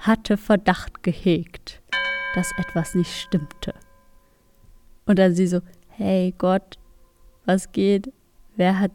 hatte 0.00 0.36
Verdacht 0.36 1.04
gehegt, 1.04 1.80
dass 2.34 2.50
etwas 2.58 2.96
nicht 2.96 3.14
stimmte. 3.14 3.74
Und 5.06 5.20
dann 5.20 5.36
sie 5.36 5.46
so, 5.46 5.60
hey 5.90 6.34
Gott, 6.36 6.80
was 7.44 7.70
geht? 7.70 8.12
Wer 8.56 8.80
hat 8.80 8.90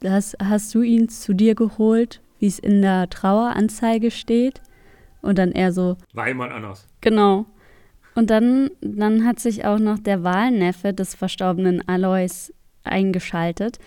das? 0.00 0.34
Hast 0.42 0.74
du 0.74 0.82
ihn 0.82 1.08
zu 1.08 1.34
dir 1.34 1.54
geholt, 1.54 2.20
wie 2.40 2.48
es 2.48 2.58
in 2.58 2.82
der 2.82 3.08
Traueranzeige 3.08 4.10
steht? 4.10 4.60
Und 5.24 5.38
dann 5.38 5.52
er 5.52 5.72
so. 5.72 5.96
War 6.12 6.28
jemand 6.28 6.52
anders. 6.52 6.86
Genau. 7.00 7.46
Und 8.14 8.30
dann, 8.30 8.70
dann 8.80 9.24
hat 9.24 9.40
sich 9.40 9.64
auch 9.64 9.78
noch 9.78 9.98
der 9.98 10.22
Wahlneffe 10.22 10.92
des 10.92 11.14
verstorbenen 11.14 11.86
Alois 11.88 12.52
eingeschaltet 12.84 13.78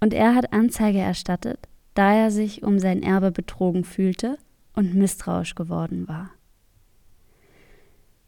und 0.00 0.12
er 0.12 0.34
hat 0.34 0.52
Anzeige 0.52 0.98
erstattet, 0.98 1.68
da 1.94 2.12
er 2.12 2.30
sich 2.30 2.64
um 2.64 2.78
sein 2.78 3.02
Erbe 3.02 3.30
betrogen 3.30 3.84
fühlte 3.84 4.36
und 4.74 4.94
misstrauisch 4.94 5.54
geworden 5.54 6.08
war. 6.08 6.30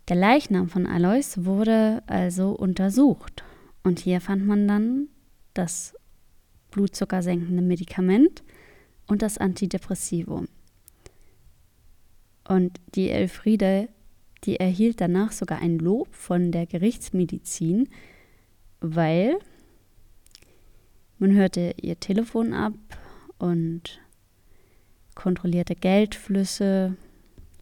Der 0.09 0.17
Leichnam 0.17 0.69
von 0.69 0.87
Alois 0.87 1.37
wurde 1.37 2.03
also 2.07 2.51
untersucht 2.53 3.43
und 3.83 3.99
hier 3.99 4.21
fand 4.21 4.47
man 4.47 4.69
dann 4.69 5.09
das 5.53 5.95
blutzuckersenkende 6.71 7.63
Medikament 7.63 8.43
und 9.07 9.23
das 9.23 9.39
Antidepressivum. 9.39 10.49
Und 12.47 12.79
die 12.95 13.11
Elfriede, 13.11 13.89
die 14.45 14.61
erhielt 14.61 15.01
danach 15.01 15.33
sogar 15.33 15.59
ein 15.61 15.79
Lob 15.79 16.15
von 16.15 16.53
der 16.53 16.67
Gerichtsmedizin, 16.67 17.89
weil 18.81 19.39
man 21.19 21.33
hörte 21.33 21.75
ihr 21.81 21.99
Telefon 21.99 22.53
ab 22.53 22.75
und 23.39 24.01
kontrollierte 25.15 25.75
Geldflüsse, 25.75 26.97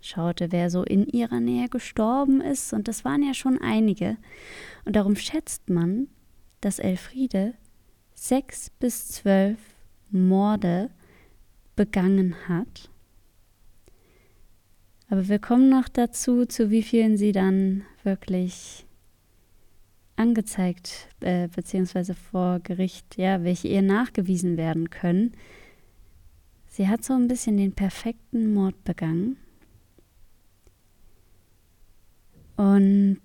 schaute, 0.00 0.50
wer 0.50 0.70
so 0.70 0.82
in 0.82 1.06
ihrer 1.06 1.38
Nähe 1.38 1.68
gestorben 1.68 2.40
ist, 2.40 2.72
und 2.72 2.88
das 2.88 3.04
waren 3.04 3.22
ja 3.22 3.34
schon 3.34 3.58
einige. 3.58 4.16
Und 4.84 4.96
darum 4.96 5.16
schätzt 5.16 5.70
man, 5.70 6.08
dass 6.60 6.78
Elfriede 6.78 7.54
sechs 8.14 8.70
bis 8.70 9.08
zwölf 9.08 9.58
Morde 10.10 10.90
begangen 11.76 12.34
hat. 12.48 12.90
Aber 15.12 15.28
wir 15.28 15.38
kommen 15.38 15.69
noch 15.69 15.90
dazu, 15.90 16.47
zu 16.47 16.71
wie 16.71 16.83
vielen 16.83 17.19
sie 17.19 17.33
dann 17.33 17.83
wirklich 18.02 18.87
angezeigt 20.16 21.11
äh, 21.21 21.49
bzw. 21.49 22.14
vor 22.14 22.61
Gericht, 22.61 23.19
ja, 23.19 23.45
welche 23.45 23.69
ihr 23.69 23.83
nachgewiesen 23.83 24.57
werden 24.57 24.88
können. 24.88 25.33
Sie 26.66 26.88
hat 26.88 27.04
so 27.04 27.12
ein 27.12 27.28
bisschen 27.28 27.59
den 27.59 27.75
perfekten 27.75 28.54
Mord 28.54 28.85
begangen. 28.85 29.37
Und 32.57 33.21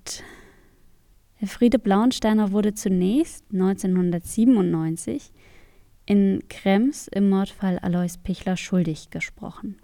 Friede 1.45 1.79
Blauensteiner 1.79 2.51
wurde 2.51 2.73
zunächst 2.73 3.45
1997 3.53 5.31
in 6.05 6.43
Krems 6.49 7.07
im 7.07 7.29
Mordfall 7.29 7.79
Alois 7.79 8.17
Pichler 8.21 8.57
schuldig 8.57 9.09
gesprochen. 9.09 9.79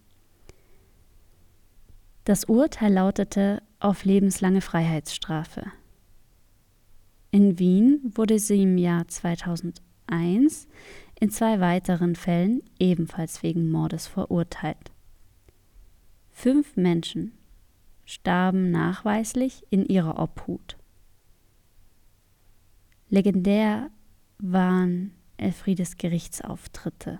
Das 2.25 2.45
Urteil 2.45 2.93
lautete 2.93 3.61
auf 3.79 4.05
lebenslange 4.05 4.61
Freiheitsstrafe. 4.61 5.65
In 7.31 7.59
Wien 7.59 7.99
wurde 8.15 8.39
sie 8.39 8.61
im 8.63 8.77
Jahr 8.77 9.07
2001 9.07 10.67
in 11.19 11.29
zwei 11.31 11.59
weiteren 11.59 12.15
Fällen 12.15 12.61
ebenfalls 12.79 13.43
wegen 13.43 13.69
Mordes 13.69 14.07
verurteilt. 14.07 14.91
Fünf 16.31 16.77
Menschen 16.77 17.33
starben 18.05 18.71
nachweislich 18.71 19.63
in 19.69 19.85
ihrer 19.85 20.19
Obhut. 20.19 20.77
Legendär 23.09 23.89
waren 24.37 25.13
Elfriedes 25.37 25.97
Gerichtsauftritte, 25.97 27.19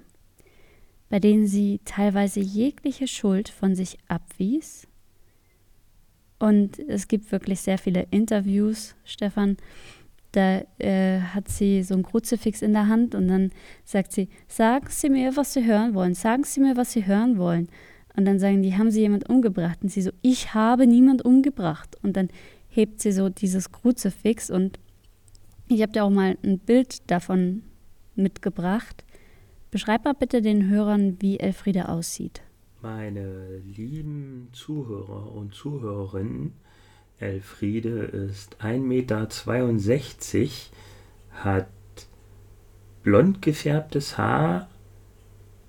bei 1.09 1.19
denen 1.19 1.47
sie 1.47 1.81
teilweise 1.83 2.39
jegliche 2.39 3.07
Schuld 3.07 3.49
von 3.49 3.75
sich 3.75 3.97
abwies. 4.07 4.87
Und 6.43 6.77
es 6.89 7.07
gibt 7.07 7.31
wirklich 7.31 7.61
sehr 7.61 7.77
viele 7.77 8.05
Interviews, 8.11 8.95
Stefan, 9.05 9.55
da 10.33 10.61
äh, 10.77 11.21
hat 11.21 11.47
sie 11.47 11.83
so 11.83 11.93
ein 11.93 12.03
Kruzifix 12.03 12.61
in 12.61 12.73
der 12.73 12.89
Hand 12.89 13.15
und 13.15 13.29
dann 13.29 13.51
sagt 13.85 14.11
sie, 14.11 14.27
sagen 14.49 14.87
Sie 14.89 15.09
mir, 15.09 15.37
was 15.37 15.53
Sie 15.53 15.63
hören 15.65 15.93
wollen, 15.93 16.15
sagen 16.15 16.43
Sie 16.43 16.59
mir, 16.59 16.75
was 16.75 16.91
Sie 16.91 17.05
hören 17.05 17.37
wollen. 17.37 17.69
Und 18.17 18.25
dann 18.25 18.39
sagen 18.39 18.61
die, 18.61 18.75
haben 18.77 18.91
Sie 18.91 18.99
jemand 18.99 19.29
umgebracht? 19.29 19.79
Und 19.83 19.89
sie 19.89 20.01
so, 20.01 20.11
ich 20.21 20.53
habe 20.53 20.85
niemand 20.85 21.23
umgebracht. 21.23 21.95
Und 22.03 22.17
dann 22.17 22.27
hebt 22.67 22.99
sie 22.99 23.13
so 23.13 23.29
dieses 23.29 23.71
Kruzifix 23.71 24.49
und 24.49 24.79
ich 25.69 25.81
habe 25.81 25.93
dir 25.93 26.03
auch 26.03 26.09
mal 26.09 26.37
ein 26.43 26.59
Bild 26.59 27.09
davon 27.09 27.63
mitgebracht. 28.15 29.05
Beschreib 29.71 30.03
mal 30.03 30.13
bitte 30.13 30.41
den 30.41 30.67
Hörern, 30.67 31.15
wie 31.21 31.39
Elfriede 31.39 31.87
aussieht. 31.87 32.41
Meine 32.83 33.59
lieben 33.59 34.49
Zuhörer 34.51 35.31
und 35.31 35.55
Zuhörerinnen, 35.55 36.51
Elfriede 37.17 38.01
ist 38.01 38.61
1,62 38.61 38.81
Meter, 38.81 39.27
hat 41.31 41.69
blond 43.01 43.41
gefärbtes 43.41 44.17
Haar, 44.17 44.67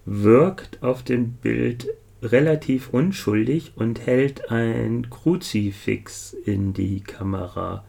wirkt 0.04 0.82
auf 0.82 1.04
dem 1.04 1.34
Bild 1.34 1.86
relativ 2.20 2.88
unschuldig 2.88 3.74
und 3.76 4.04
hält 4.04 4.50
ein 4.50 5.08
Kruzifix 5.08 6.32
in 6.32 6.72
die 6.72 7.00
Kamera. 7.00 7.84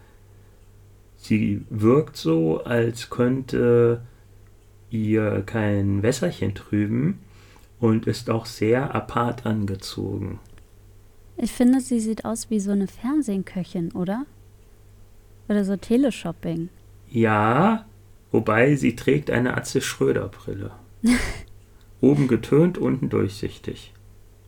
Sie 1.18 1.66
wirkt 1.72 2.16
so, 2.16 2.64
als 2.64 3.10
könnte 3.10 4.06
ihr 4.92 5.42
kein 5.48 6.04
Wässerchen 6.04 6.54
trüben 6.54 7.25
und 7.80 8.08
ist 8.08 8.30
auch 8.30 8.46
sehr 8.46 8.94
apart 8.96 9.46
angezogen. 9.46 10.40
Ich 11.38 11.52
finde, 11.52 11.82
sie 11.82 12.00
sieht 12.00 12.24
aus 12.26 12.50
wie 12.50 12.60
so 12.60 12.72
eine 12.72 12.88
Fernsehköchin, 12.88 13.92
oder? 13.92 14.26
Oder 15.50 15.66
so 15.66 15.76
Teleshopping. 15.76 16.70
Ja, 17.10 17.86
wobei 18.32 18.76
sie 18.76 18.96
trägt 18.96 19.30
eine 19.30 19.56
Atze 19.58 19.82
Schröder 19.82 20.30
Brille. 20.30 20.72
Oben 22.02 22.28
getönt, 22.28 22.78
unten 22.78 23.10
durchsichtig. 23.10 23.94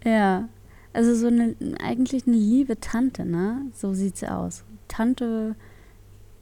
Ja, 0.04 0.48
also 0.94 1.14
so 1.14 1.28
eine 1.28 1.56
eigentlich 1.84 2.26
eine 2.26 2.38
liebe 2.38 2.80
Tante, 2.80 3.26
ne? 3.26 3.68
So 3.74 3.94
sieht 3.94 4.18
sie 4.18 4.32
aus. 4.32 4.64
Tante, 4.88 5.56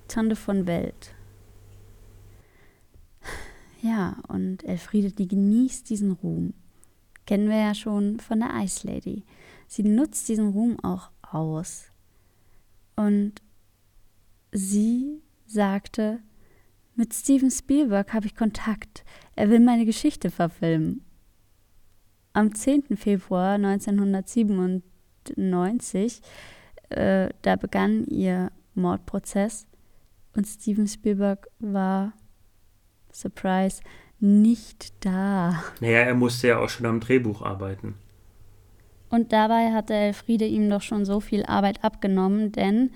Tante 0.07 0.35
von 0.35 0.67
Welt. 0.67 1.13
Ja, 3.81 4.17
und 4.27 4.63
Elfriede, 4.63 5.11
die 5.11 5.27
genießt 5.27 5.89
diesen 5.89 6.11
Ruhm. 6.11 6.53
Kennen 7.25 7.49
wir 7.49 7.57
ja 7.57 7.75
schon 7.75 8.19
von 8.19 8.39
der 8.39 8.51
Ice 8.63 8.87
Lady 8.87 9.25
sie 9.67 9.83
nutzt 9.83 10.29
diesen 10.29 10.49
Ruhm 10.49 10.79
auch 10.83 11.11
aus. 11.21 11.91
Und 12.95 13.33
sie 14.51 15.21
sagte, 15.45 16.23
mit 16.95 17.13
Steven 17.13 17.51
Spielberg 17.51 18.11
habe 18.13 18.25
ich 18.27 18.35
Kontakt. 18.35 19.03
Er 19.35 19.49
will 19.49 19.59
meine 19.59 19.85
Geschichte 19.85 20.31
verfilmen. 20.31 21.03
Am 22.31 22.55
10. 22.55 22.95
Februar 22.97 23.55
1997, 23.55 26.21
äh, 26.89 27.29
da 27.41 27.55
begann 27.55 28.05
ihr 28.05 28.51
Mordprozess 28.75 29.65
und 30.35 30.45
Steven 30.45 30.87
Spielberg 30.87 31.47
war, 31.59 32.13
Surprise, 33.11 33.81
nicht 34.19 34.93
da. 35.05 35.63
Naja, 35.79 35.99
er 35.99 36.15
musste 36.15 36.47
ja 36.47 36.59
auch 36.59 36.69
schon 36.69 36.85
am 36.85 36.99
Drehbuch 36.99 37.41
arbeiten. 37.41 37.95
Und 39.09 39.33
dabei 39.33 39.71
hatte 39.71 39.93
Elfriede 39.93 40.45
ihm 40.45 40.69
doch 40.69 40.81
schon 40.81 41.05
so 41.05 41.19
viel 41.19 41.45
Arbeit 41.45 41.83
abgenommen, 41.83 42.51
denn 42.51 42.91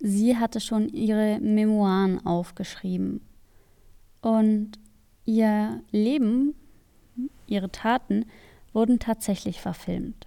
sie 0.00 0.36
hatte 0.36 0.60
schon 0.60 0.88
ihre 0.88 1.40
Memoiren 1.40 2.24
aufgeschrieben. 2.24 3.20
Und 4.20 4.78
ihr 5.24 5.82
Leben, 5.90 6.54
ihre 7.46 7.70
Taten 7.70 8.26
wurden 8.72 8.98
tatsächlich 8.98 9.60
verfilmt. 9.60 10.26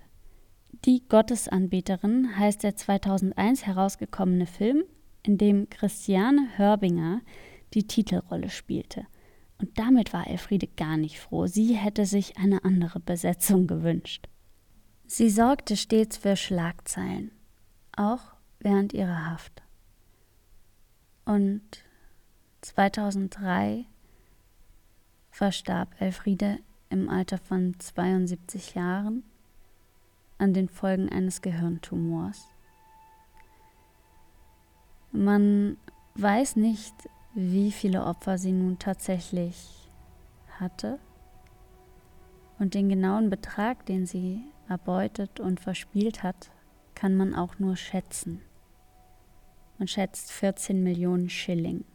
Die 0.86 1.04
Gottesanbeterin 1.08 2.38
heißt 2.38 2.63
der 2.63 2.75
2001 2.75 3.65
herausgekommene 3.65 4.45
Film, 4.45 4.84
in 5.23 5.38
dem 5.38 5.69
Christiane 5.69 6.47
Hörbinger 6.56 7.21
die 7.73 7.86
Titelrolle 7.86 8.49
spielte. 8.49 9.06
Und 9.59 9.77
damit 9.77 10.13
war 10.13 10.27
Elfriede 10.27 10.67
gar 10.67 10.97
nicht 10.97 11.19
froh. 11.19 11.45
Sie 11.45 11.75
hätte 11.75 12.05
sich 12.05 12.37
eine 12.37 12.63
andere 12.63 12.99
Besetzung 12.99 13.67
gewünscht. 13.67 14.27
Sie 15.05 15.29
sorgte 15.29 15.75
stets 15.75 16.17
für 16.17 16.35
Schlagzeilen, 16.35 17.31
auch 17.95 18.21
während 18.59 18.93
ihrer 18.93 19.25
Haft. 19.31 19.61
Und 21.25 21.61
2003 22.61 23.85
verstarb 25.29 25.99
Elfriede 25.99 26.59
im 26.89 27.09
Alter 27.09 27.37
von 27.37 27.79
72 27.79 28.75
Jahren 28.75 29.23
an 30.37 30.53
den 30.53 30.69
Folgen 30.69 31.09
eines 31.09 31.41
Gehirntumors. 31.41 32.47
Man 35.11 35.77
weiß 36.15 36.55
nicht, 36.55 36.93
wie 37.39 37.71
viele 37.71 38.06
Opfer 38.06 38.38
sie 38.38 38.52
nun 38.52 38.80
tatsächlich 38.80 39.89
hatte 40.60 40.99
und 42.60 42.73
den 42.73 42.89
genauen 42.89 43.30
Betrag, 43.30 43.86
den 43.86 44.06
sie 44.06 44.41
erbeutet 44.67 45.39
und 45.39 45.62
verspielt 45.62 46.21
hat, 46.21 46.52
kann 46.95 47.15
man 47.15 47.34
auch 47.34 47.58
nur 47.58 47.78
schätzen. 47.78 48.41
Man 49.78 49.88
schätzt 49.88 50.34
14 50.34 50.84
Millionen 50.84 51.30
Schilling. 51.30 51.86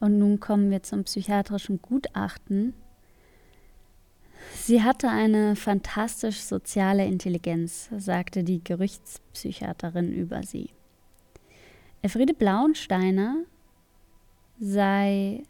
Und 0.00 0.18
nun 0.18 0.40
kommen 0.40 0.70
wir 0.70 0.82
zum 0.82 1.04
psychiatrischen 1.04 1.82
Gutachten. 1.82 2.72
Sie 4.54 4.82
hatte 4.82 5.10
eine 5.10 5.54
fantastisch 5.54 6.40
soziale 6.40 7.04
Intelligenz, 7.04 7.90
sagte 7.98 8.42
die 8.42 8.64
Gerichtspsychiaterin 8.64 10.10
über 10.12 10.44
sie. 10.44 10.70
Elfriede 12.00 12.32
Blaunsteiner 12.32 13.42
sei 14.60 15.42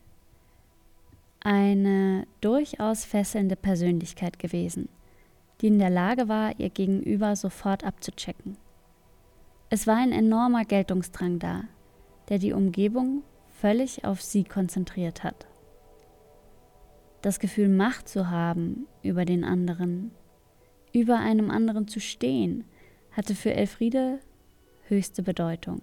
eine 1.41 2.27
durchaus 2.41 3.05
fesselnde 3.05 3.57
Persönlichkeit 3.57 4.39
gewesen 4.39 4.89
die 5.61 5.69
in 5.69 5.79
der 5.79 5.91
Lage 5.91 6.29
war, 6.29 6.59
ihr 6.59 6.71
Gegenüber 6.71 7.35
sofort 7.37 7.85
abzuchecken. 7.85 8.57
Es 9.71 9.87
war 9.87 9.97
ein 9.97 10.13
enormer 10.13 10.65
Geltungsdrang 10.65 11.39
da, 11.39 11.65
der 12.29 12.39
die 12.39 12.53
Umgebung 12.53 13.23
völlig 13.61 14.05
auf 14.05 14.23
sie 14.23 14.45
konzentriert 14.45 15.25
hat. 15.25 15.47
Das 17.23 17.41
Gefühl, 17.41 17.69
Macht 17.69 18.09
zu 18.09 18.31
haben 18.31 18.87
über 19.03 19.25
den 19.25 19.45
anderen, 19.45 20.13
über 20.93 21.19
einem 21.19 21.51
anderen 21.51 21.89
zu 21.89 22.01
stehen, 22.01 22.65
hatte 23.11 23.35
für 23.35 23.53
Elfriede 23.53 24.21
höchste 24.87 25.23
Bedeutung. 25.23 25.83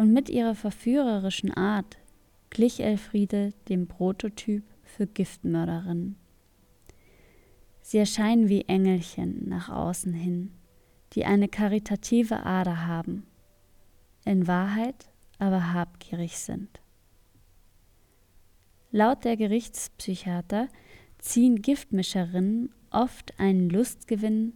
Und 0.00 0.14
mit 0.14 0.30
ihrer 0.30 0.54
verführerischen 0.54 1.52
Art 1.52 1.98
glich 2.48 2.80
Elfriede 2.80 3.52
dem 3.68 3.86
Prototyp 3.86 4.64
für 4.82 5.06
Giftmörderinnen. 5.06 6.16
Sie 7.82 7.98
erscheinen 7.98 8.48
wie 8.48 8.62
Engelchen 8.62 9.46
nach 9.46 9.68
außen 9.68 10.14
hin, 10.14 10.52
die 11.12 11.26
eine 11.26 11.48
karitative 11.48 12.46
Ader 12.46 12.86
haben, 12.86 13.26
in 14.24 14.46
Wahrheit 14.46 15.10
aber 15.38 15.74
habgierig 15.74 16.38
sind. 16.38 16.80
Laut 18.92 19.26
der 19.26 19.36
Gerichtspsychiater 19.36 20.68
ziehen 21.18 21.60
Giftmischerinnen 21.60 22.72
oft 22.90 23.38
einen 23.38 23.68
Lustgewinn 23.68 24.54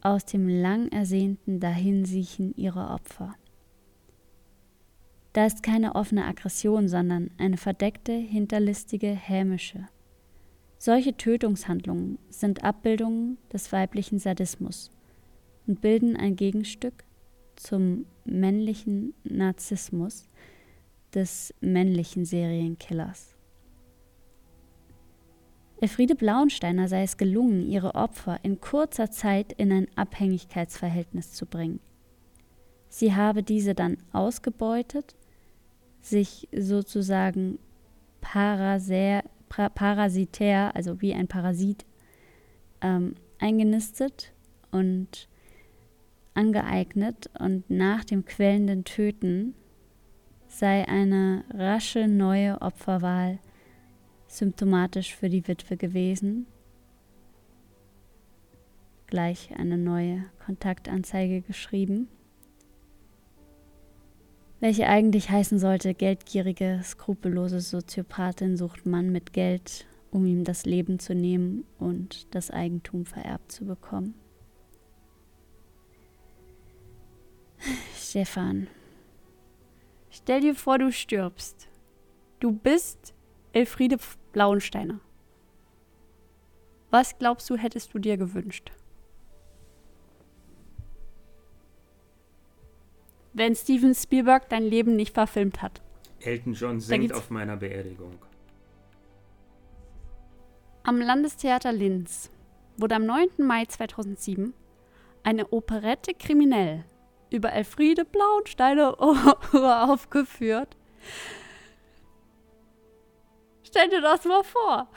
aus 0.00 0.24
dem 0.24 0.48
lang 0.48 0.88
ersehnten 0.88 1.60
Dahinsiechen 1.60 2.56
ihrer 2.56 2.94
Opfer. 2.94 3.34
Da 5.38 5.46
ist 5.46 5.62
keine 5.62 5.94
offene 5.94 6.24
Aggression, 6.24 6.88
sondern 6.88 7.30
eine 7.38 7.58
verdeckte, 7.58 8.10
hinterlistige, 8.10 9.06
hämische. 9.06 9.86
Solche 10.78 11.16
Tötungshandlungen 11.16 12.18
sind 12.28 12.64
Abbildungen 12.64 13.38
des 13.52 13.70
weiblichen 13.70 14.18
Sadismus 14.18 14.90
und 15.68 15.80
bilden 15.80 16.16
ein 16.16 16.34
Gegenstück 16.34 17.04
zum 17.54 18.06
männlichen 18.24 19.14
Narzissmus 19.22 20.28
des 21.14 21.54
männlichen 21.60 22.24
Serienkillers. 22.24 23.36
Elfriede 25.80 26.16
Blauensteiner 26.16 26.88
sei 26.88 27.04
es 27.04 27.16
gelungen, 27.16 27.62
ihre 27.64 27.94
Opfer 27.94 28.40
in 28.42 28.60
kurzer 28.60 29.12
Zeit 29.12 29.52
in 29.52 29.70
ein 29.70 29.86
Abhängigkeitsverhältnis 29.94 31.30
zu 31.30 31.46
bringen. 31.46 31.78
Sie 32.88 33.14
habe 33.14 33.44
diese 33.44 33.76
dann 33.76 33.98
ausgebeutet, 34.12 35.14
sich 36.00 36.48
sozusagen 36.56 37.58
parasär, 38.20 39.24
parasitär, 39.48 40.74
also 40.74 41.00
wie 41.00 41.14
ein 41.14 41.28
Parasit, 41.28 41.84
ähm, 42.80 43.14
eingenistet 43.38 44.32
und 44.70 45.28
angeeignet 46.34 47.30
und 47.38 47.68
nach 47.68 48.04
dem 48.04 48.24
quälenden 48.24 48.84
Töten 48.84 49.54
sei 50.46 50.86
eine 50.86 51.44
rasche 51.52 52.08
neue 52.08 52.60
Opferwahl 52.62 53.38
symptomatisch 54.28 55.14
für 55.14 55.28
die 55.28 55.46
Witwe 55.48 55.76
gewesen. 55.76 56.46
Gleich 59.06 59.54
eine 59.56 59.78
neue 59.78 60.26
Kontaktanzeige 60.44 61.40
geschrieben, 61.40 62.08
welche 64.60 64.86
eigentlich 64.88 65.30
heißen 65.30 65.58
sollte, 65.58 65.94
geldgierige, 65.94 66.80
skrupellose 66.82 67.60
Soziopathin 67.60 68.56
sucht 68.56 68.86
Mann 68.86 69.10
mit 69.10 69.32
Geld, 69.32 69.86
um 70.10 70.26
ihm 70.26 70.44
das 70.44 70.64
Leben 70.66 70.98
zu 70.98 71.14
nehmen 71.14 71.64
und 71.78 72.34
das 72.34 72.50
Eigentum 72.50 73.04
vererbt 73.04 73.52
zu 73.52 73.64
bekommen. 73.64 74.14
Stefan, 77.96 78.66
stell 80.10 80.40
dir 80.40 80.54
vor, 80.54 80.78
du 80.78 80.90
stirbst. 80.90 81.68
Du 82.40 82.52
bist 82.52 83.14
Elfriede 83.52 83.96
Blauensteiner. 84.32 85.00
Was 86.90 87.18
glaubst 87.18 87.50
du, 87.50 87.56
hättest 87.56 87.92
du 87.92 87.98
dir 87.98 88.16
gewünscht? 88.16 88.72
Wenn 93.38 93.54
Steven 93.54 93.94
Spielberg 93.94 94.48
dein 94.48 94.64
Leben 94.64 94.96
nicht 94.96 95.14
verfilmt 95.14 95.62
hat. 95.62 95.80
Elton 96.20 96.54
John 96.54 96.80
singt 96.80 97.12
auf 97.12 97.30
meiner 97.30 97.56
Beerdigung. 97.56 98.18
Am 100.82 101.00
Landestheater 101.00 101.72
Linz 101.72 102.30
wurde 102.76 102.96
am 102.96 103.06
9. 103.06 103.28
Mai 103.38 103.64
2007 103.64 104.52
eine 105.22 105.46
Operette 105.52 106.14
kriminell 106.14 106.84
über 107.30 107.52
Elfriede 107.52 108.04
Blauensteiner 108.04 108.96
aufgeführt, 109.88 110.76
Stell 113.62 113.90
dir 113.90 114.00
das 114.00 114.24
mal 114.24 114.42
vor. 114.42 114.88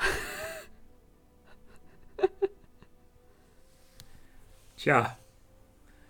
Tja, 4.78 5.18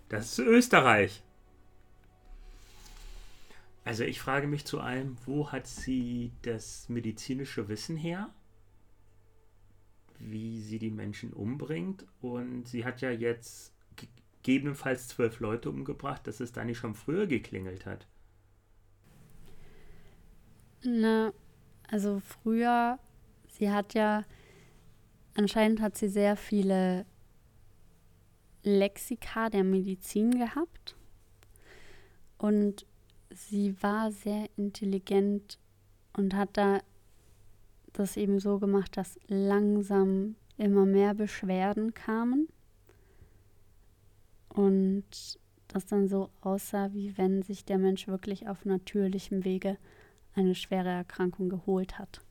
das 0.08 0.26
ist 0.26 0.38
Österreich. 0.38 1.22
Also 3.84 4.04
ich 4.04 4.20
frage 4.20 4.46
mich 4.46 4.64
zu 4.64 4.80
allem, 4.80 5.16
wo 5.26 5.50
hat 5.50 5.66
sie 5.66 6.32
das 6.42 6.88
medizinische 6.88 7.68
Wissen 7.68 7.96
her? 7.96 8.30
Wie 10.18 10.60
sie 10.60 10.78
die 10.78 10.90
Menschen 10.90 11.32
umbringt? 11.32 12.06
Und 12.20 12.68
sie 12.68 12.84
hat 12.84 13.00
ja 13.00 13.10
jetzt 13.10 13.74
gegebenenfalls 13.96 15.08
zwölf 15.08 15.40
Leute 15.40 15.68
umgebracht, 15.68 16.26
dass 16.26 16.40
es 16.40 16.52
da 16.52 16.64
nicht 16.64 16.78
schon 16.78 16.94
früher 16.94 17.26
geklingelt 17.26 17.86
hat. 17.86 18.06
Na, 20.84 21.32
also 21.88 22.20
früher, 22.20 22.98
sie 23.48 23.70
hat 23.70 23.94
ja, 23.94 24.24
anscheinend 25.34 25.80
hat 25.80 25.96
sie 25.96 26.08
sehr 26.08 26.36
viele 26.36 27.04
Lexika 28.62 29.50
der 29.50 29.64
Medizin 29.64 30.38
gehabt. 30.38 30.96
Und 32.38 32.86
sie 33.34 33.74
war 33.82 34.10
sehr 34.10 34.48
intelligent 34.56 35.58
und 36.12 36.34
hat 36.34 36.56
da 36.56 36.80
das 37.92 38.16
eben 38.16 38.40
so 38.40 38.58
gemacht, 38.58 38.96
dass 38.96 39.18
langsam 39.26 40.36
immer 40.56 40.86
mehr 40.86 41.14
Beschwerden 41.14 41.94
kamen. 41.94 42.48
Und 44.48 45.38
das 45.68 45.86
dann 45.86 46.08
so 46.08 46.30
aussah, 46.40 46.92
wie 46.92 47.16
wenn 47.16 47.42
sich 47.42 47.64
der 47.64 47.78
Mensch 47.78 48.06
wirklich 48.06 48.48
auf 48.48 48.64
natürlichem 48.64 49.44
Wege 49.44 49.78
eine 50.34 50.54
schwere 50.54 50.88
Erkrankung 50.88 51.48
geholt 51.48 51.98
hat. 51.98 52.22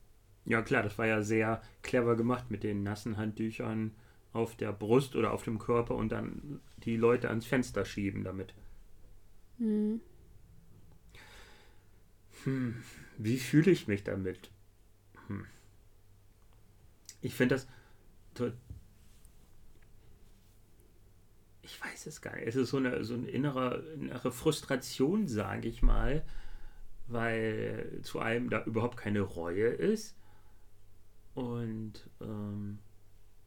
Ja 0.44 0.62
klar, 0.62 0.82
das 0.82 0.98
war 0.98 1.06
ja 1.06 1.22
sehr 1.22 1.62
clever 1.82 2.16
gemacht 2.16 2.50
mit 2.50 2.64
den 2.64 2.82
nassen 2.82 3.16
Handtüchern 3.16 3.92
auf 4.32 4.56
der 4.56 4.72
Brust 4.72 5.14
oder 5.14 5.32
auf 5.32 5.44
dem 5.44 5.58
Körper 5.58 5.94
und 5.94 6.10
dann 6.10 6.60
die 6.78 6.96
Leute 6.96 7.28
ans 7.28 7.46
Fenster 7.46 7.84
schieben 7.84 8.24
damit. 8.24 8.54
Hm. 9.58 10.00
Hm, 12.44 12.82
wie 13.18 13.38
fühle 13.38 13.70
ich 13.70 13.88
mich 13.88 14.04
damit? 14.04 14.50
Hm. 15.28 15.46
Ich 17.20 17.34
finde 17.34 17.56
das. 17.56 17.68
Ich 21.62 21.80
weiß 21.80 22.06
es 22.06 22.20
gar 22.20 22.34
nicht. 22.34 22.46
Es 22.46 22.56
ist 22.56 22.70
so 22.70 22.78
eine, 22.78 23.04
so 23.04 23.14
eine 23.14 23.28
innere, 23.28 23.84
innere 23.94 24.32
Frustration, 24.32 25.28
sage 25.28 25.68
ich 25.68 25.82
mal, 25.82 26.24
weil 27.06 28.00
zu 28.02 28.18
einem 28.18 28.50
da 28.50 28.64
überhaupt 28.64 28.96
keine 28.96 29.20
Reue 29.20 29.68
ist. 29.68 30.16
Und 31.34 32.10
ähm, 32.20 32.78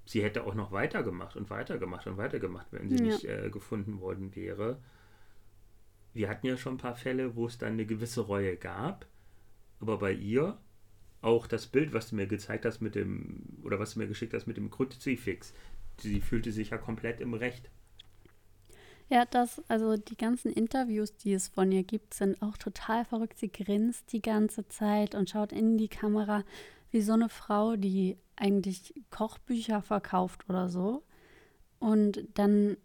sie 0.05 0.23
hätte 0.23 0.45
auch 0.45 0.55
noch 0.55 0.71
weitergemacht 0.71 1.35
und 1.35 1.49
weitergemacht 1.49 2.07
und 2.07 2.17
weitergemacht, 2.17 2.67
wenn 2.71 2.89
sie 2.89 2.97
ja. 2.97 3.03
nicht 3.03 3.25
äh, 3.25 3.49
gefunden 3.49 3.99
worden 3.99 4.35
wäre. 4.35 4.79
Wir 6.15 6.29
hatten 6.29 6.47
ja 6.47 6.55
schon 6.55 6.75
ein 6.75 6.79
paar 6.79 6.95
Fälle, 6.95 7.35
wo 7.35 7.45
es 7.45 7.57
dann 7.57 7.73
eine 7.73 7.85
gewisse 7.85 8.21
Reue 8.21 8.55
gab. 8.55 9.05
Aber 9.81 9.97
bei 9.99 10.13
ihr, 10.13 10.57
auch 11.21 11.45
das 11.45 11.67
Bild, 11.67 11.93
was 11.93 12.09
du 12.09 12.15
mir 12.15 12.25
gezeigt 12.25 12.63
hast 12.63 12.79
mit 12.79 12.95
dem, 12.95 13.43
oder 13.63 13.79
was 13.79 13.93
du 13.93 13.99
mir 13.99 14.07
geschickt 14.07 14.33
hast 14.33 14.47
mit 14.47 14.55
dem 14.55 14.71
Kruzifix, 14.71 15.53
sie 15.99 16.21
fühlte 16.21 16.53
sich 16.53 16.69
ja 16.69 16.77
komplett 16.77 17.19
im 17.19 17.33
Recht. 17.33 17.69
Ja, 19.09 19.25
das, 19.25 19.61
also 19.67 19.97
die 19.97 20.15
ganzen 20.15 20.53
Interviews, 20.53 21.17
die 21.17 21.33
es 21.33 21.49
von 21.49 21.69
ihr 21.73 21.83
gibt, 21.83 22.13
sind 22.13 22.41
auch 22.41 22.55
total 22.55 23.03
verrückt. 23.03 23.37
Sie 23.37 23.51
grinst 23.51 24.13
die 24.13 24.21
ganze 24.21 24.67
Zeit 24.69 25.15
und 25.15 25.29
schaut 25.29 25.51
in 25.51 25.77
die 25.77 25.89
Kamera 25.89 26.45
wie 26.91 27.01
so 27.01 27.11
eine 27.11 27.27
Frau, 27.27 27.75
die 27.75 28.17
eigentlich 28.37 28.93
Kochbücher 29.11 29.81
verkauft 29.81 30.49
oder 30.49 30.69
so. 30.69 31.03
Und 31.79 32.25
dann 32.35 32.77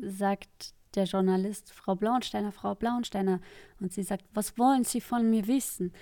sagt 0.00 0.74
der 0.96 1.04
Journalist, 1.04 1.72
Frau 1.72 1.94
Blauensteiner, 1.94 2.52
Frau 2.52 2.74
Blauensteiner, 2.74 3.40
und 3.80 3.92
sie 3.92 4.02
sagt, 4.02 4.24
was 4.34 4.58
wollen 4.58 4.84
Sie 4.84 5.00
von 5.00 5.28
mir 5.28 5.46
wissen? 5.46 5.92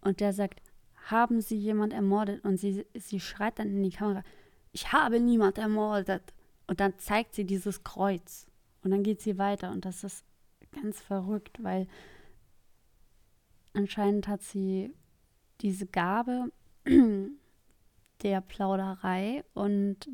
Und 0.00 0.20
der 0.20 0.32
sagt, 0.32 0.60
haben 1.06 1.40
Sie 1.40 1.56
jemand 1.56 1.92
ermordet? 1.92 2.44
Und 2.44 2.58
sie, 2.58 2.86
sie 2.94 3.20
schreit 3.20 3.58
dann 3.58 3.68
in 3.68 3.82
die 3.82 3.90
Kamera, 3.90 4.22
ich 4.72 4.92
habe 4.92 5.20
niemand 5.20 5.58
ermordet. 5.58 6.32
Und 6.66 6.80
dann 6.80 6.98
zeigt 6.98 7.34
sie 7.34 7.44
dieses 7.44 7.84
Kreuz. 7.84 8.46
Und 8.82 8.90
dann 8.90 9.02
geht 9.02 9.20
sie 9.20 9.38
weiter 9.38 9.70
und 9.70 9.84
das 9.84 10.04
ist 10.04 10.24
ganz 10.72 11.00
verrückt, 11.00 11.62
weil 11.62 11.86
anscheinend 13.74 14.26
hat 14.26 14.42
sie 14.42 14.92
diese 15.60 15.86
Gabe 15.86 16.50
der 18.22 18.40
Plauderei 18.40 19.44
und 19.54 20.08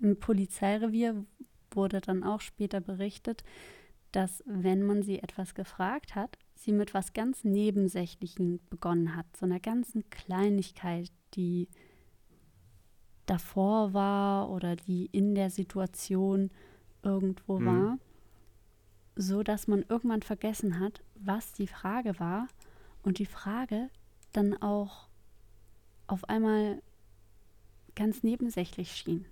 im 0.00 0.18
Polizeirevier 0.18 1.24
wurde 1.70 2.00
dann 2.00 2.24
auch 2.24 2.40
später 2.40 2.80
berichtet, 2.80 3.44
dass 4.12 4.42
wenn 4.46 4.82
man 4.82 5.02
sie 5.02 5.20
etwas 5.20 5.54
gefragt 5.54 6.14
hat, 6.14 6.38
sie 6.54 6.72
mit 6.72 6.94
was 6.94 7.12
ganz 7.12 7.44
Nebensächlichen 7.44 8.60
begonnen 8.68 9.16
hat, 9.16 9.26
so 9.36 9.46
einer 9.46 9.60
ganzen 9.60 10.08
Kleinigkeit, 10.10 11.10
die 11.34 11.68
davor 13.26 13.94
war 13.94 14.50
oder 14.50 14.76
die 14.76 15.06
in 15.06 15.34
der 15.34 15.50
Situation 15.50 16.50
irgendwo 17.02 17.60
mhm. 17.60 17.66
war 17.66 17.98
so 19.20 19.42
dass 19.42 19.66
man 19.66 19.84
irgendwann 19.88 20.22
vergessen 20.22 20.80
hat, 20.80 21.02
was 21.14 21.52
die 21.52 21.66
Frage 21.66 22.18
war 22.18 22.48
und 23.02 23.18
die 23.18 23.26
Frage 23.26 23.90
dann 24.32 24.60
auch 24.62 25.08
auf 26.06 26.28
einmal 26.28 26.82
ganz 27.94 28.22
nebensächlich 28.22 28.92
schien. 28.92 29.26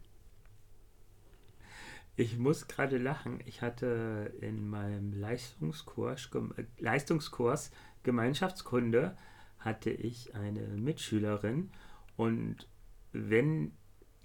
Ich 2.19 2.37
muss 2.37 2.67
gerade 2.67 2.99
lachen. 2.99 3.39
Ich 3.45 3.63
hatte 3.63 4.35
in 4.41 4.69
meinem 4.69 5.13
Leistungskurs, 5.13 6.29
Leistungskurs 6.77 7.71
Gemeinschaftskunde 8.03 9.17
hatte 9.61 9.91
ich 9.91 10.35
eine 10.35 10.67
Mitschülerin 10.67 11.71
und 12.17 12.69
wenn 13.13 13.71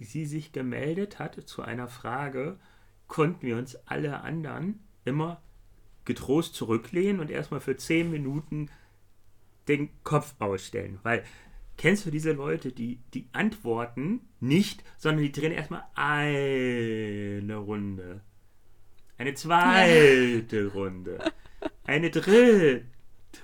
sie 0.00 0.26
sich 0.26 0.50
gemeldet 0.50 1.20
hat 1.20 1.36
zu 1.48 1.62
einer 1.62 1.86
Frage, 1.86 2.58
konnten 3.06 3.46
wir 3.46 3.56
uns 3.56 3.76
alle 3.86 4.22
anderen 4.22 4.80
immer 5.04 5.40
getrost 6.04 6.56
zurücklehnen 6.56 7.20
und 7.20 7.30
erstmal 7.30 7.60
für 7.60 7.76
zehn 7.76 8.10
Minuten 8.10 8.72
den 9.68 9.88
Kopf 10.02 10.34
ausstellen. 10.40 10.98
Weil 11.04 11.22
Kennst 11.76 12.06
du 12.06 12.10
diese 12.10 12.32
Leute, 12.32 12.72
die, 12.72 13.00
die 13.14 13.28
antworten 13.32 14.20
nicht, 14.40 14.84
sondern 14.96 15.22
die 15.22 15.32
drehen 15.32 15.52
erstmal 15.52 15.84
eine 15.94 17.56
Runde. 17.56 18.20
Eine 19.18 19.34
zweite. 19.34 20.66
Runde. 20.68 21.32
Eine 21.84 22.10
dritte 22.10 22.84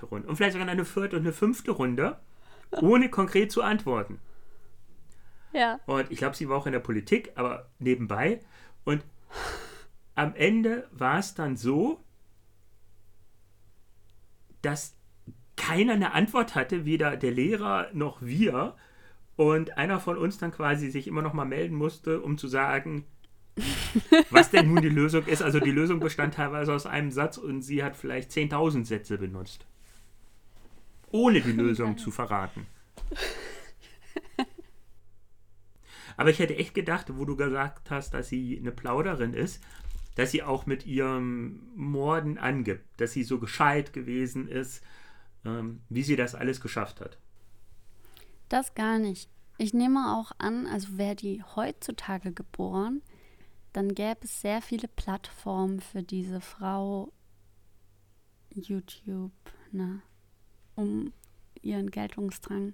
Runde. 0.09 0.27
Und 0.27 0.35
vielleicht 0.35 0.53
sogar 0.53 0.67
eine 0.67 0.85
vierte 0.85 1.17
und 1.17 1.23
eine 1.23 1.33
fünfte 1.33 1.71
Runde, 1.71 2.19
ohne 2.81 3.09
konkret 3.09 3.51
zu 3.51 3.61
antworten. 3.61 4.19
Ja. 5.53 5.79
Und 5.85 6.11
ich 6.11 6.17
glaube, 6.17 6.35
sie 6.35 6.47
war 6.47 6.57
auch 6.57 6.65
in 6.65 6.71
der 6.71 6.79
Politik, 6.79 7.31
aber 7.35 7.69
nebenbei. 7.79 8.39
Und 8.85 9.03
am 10.15 10.35
Ende 10.35 10.87
war 10.91 11.19
es 11.19 11.33
dann 11.33 11.57
so, 11.57 12.03
dass 14.61 14.95
keiner 15.61 15.93
eine 15.93 16.13
Antwort 16.13 16.55
hatte, 16.55 16.85
weder 16.85 17.15
der 17.15 17.31
Lehrer 17.31 17.89
noch 17.93 18.21
wir. 18.21 18.75
Und 19.35 19.77
einer 19.77 19.99
von 19.99 20.17
uns 20.17 20.37
dann 20.37 20.51
quasi 20.51 20.89
sich 20.89 21.07
immer 21.07 21.21
noch 21.21 21.33
mal 21.33 21.45
melden 21.45 21.75
musste, 21.75 22.21
um 22.21 22.37
zu 22.37 22.47
sagen, 22.47 23.05
was 24.29 24.49
denn 24.49 24.73
nun 24.73 24.81
die 24.81 24.89
Lösung 24.89 25.25
ist. 25.25 25.41
Also 25.41 25.59
die 25.59 25.71
Lösung 25.71 25.99
bestand 25.99 26.33
teilweise 26.33 26.73
aus 26.73 26.85
einem 26.85 27.11
Satz 27.11 27.37
und 27.37 27.61
sie 27.61 27.83
hat 27.83 27.95
vielleicht 27.95 28.31
10.000 28.31 28.85
Sätze 28.85 29.17
benutzt. 29.17 29.65
Ohne 31.11 31.41
die 31.41 31.51
Lösung 31.51 31.97
zu 31.97 32.11
verraten. 32.11 32.65
Aber 36.17 36.29
ich 36.29 36.39
hätte 36.39 36.57
echt 36.57 36.73
gedacht, 36.73 37.07
wo 37.15 37.25
du 37.25 37.35
gesagt 37.35 37.91
hast, 37.91 38.13
dass 38.13 38.29
sie 38.29 38.57
eine 38.59 38.71
Plauderin 38.71 39.33
ist, 39.33 39.63
dass 40.15 40.31
sie 40.31 40.43
auch 40.43 40.65
mit 40.65 40.85
ihrem 40.85 41.61
Morden 41.75 42.37
angibt, 42.37 42.85
dass 42.97 43.13
sie 43.13 43.23
so 43.23 43.39
gescheit 43.39 43.93
gewesen 43.93 44.47
ist, 44.47 44.83
ähm, 45.45 45.81
wie 45.89 46.03
sie 46.03 46.15
das 46.15 46.35
alles 46.35 46.61
geschafft 46.61 47.01
hat. 47.01 47.17
Das 48.49 48.75
gar 48.75 48.99
nicht. 48.99 49.29
Ich 49.57 49.73
nehme 49.73 50.17
auch 50.17 50.31
an, 50.37 50.65
also 50.67 50.97
wäre 50.97 51.15
die 51.15 51.43
heutzutage 51.55 52.31
geboren, 52.31 53.01
dann 53.73 53.93
gäbe 53.93 54.21
es 54.23 54.41
sehr 54.41 54.61
viele 54.61 54.87
Plattformen 54.87 55.79
für 55.79 56.03
diese 56.03 56.41
Frau 56.41 57.11
YouTube, 58.49 59.31
ne, 59.71 60.01
um 60.75 61.13
ihren 61.61 61.91
Geltungsdrang 61.91 62.73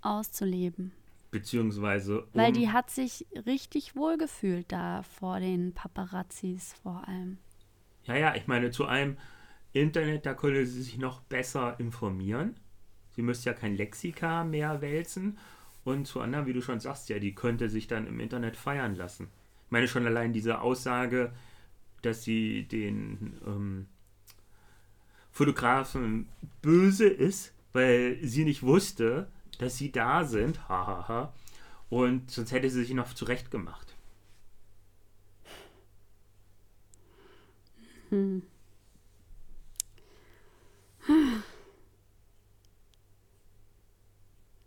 auszuleben. 0.00 0.92
Beziehungsweise. 1.30 2.22
Um 2.22 2.28
Weil 2.32 2.52
die 2.52 2.70
hat 2.70 2.90
sich 2.90 3.26
richtig 3.46 3.94
wohl 3.94 4.16
gefühlt 4.16 4.72
da 4.72 5.02
vor 5.02 5.40
den 5.40 5.74
Paparazzis 5.74 6.72
vor 6.82 7.06
allem. 7.06 7.38
Ja, 8.04 8.16
ja, 8.16 8.34
ich 8.34 8.46
meine, 8.46 8.70
zu 8.70 8.86
einem 8.86 9.18
Internet, 9.72 10.26
da 10.26 10.34
könnte 10.34 10.66
sie 10.66 10.82
sich 10.82 10.98
noch 10.98 11.20
besser 11.20 11.78
informieren. 11.78 12.56
Sie 13.14 13.22
müsste 13.22 13.50
ja 13.50 13.54
kein 13.54 13.76
Lexika 13.76 14.44
mehr 14.44 14.80
wälzen. 14.80 15.38
Und 15.84 16.06
zu 16.06 16.20
anderen, 16.20 16.46
wie 16.46 16.52
du 16.52 16.62
schon 16.62 16.80
sagst, 16.80 17.08
ja, 17.08 17.18
die 17.18 17.34
könnte 17.34 17.68
sich 17.68 17.86
dann 17.86 18.06
im 18.06 18.20
Internet 18.20 18.56
feiern 18.56 18.94
lassen. 18.94 19.28
Ich 19.66 19.70
meine 19.70 19.88
schon 19.88 20.06
allein 20.06 20.32
diese 20.32 20.60
Aussage, 20.60 21.32
dass 22.02 22.22
sie 22.22 22.64
den 22.64 23.38
ähm, 23.46 23.86
Fotografen 25.30 26.28
böse 26.62 27.08
ist, 27.08 27.54
weil 27.72 28.18
sie 28.22 28.44
nicht 28.44 28.62
wusste, 28.62 29.28
dass 29.58 29.76
sie 29.76 29.92
da 29.92 30.24
sind. 30.24 30.68
Hahaha. 30.68 31.32
Und 31.90 32.30
sonst 32.30 32.52
hätte 32.52 32.68
sie 32.70 32.80
sich 32.80 32.94
noch 32.94 33.14
zurecht 33.14 33.50
gemacht. 33.50 33.94
Hm. 38.10 38.42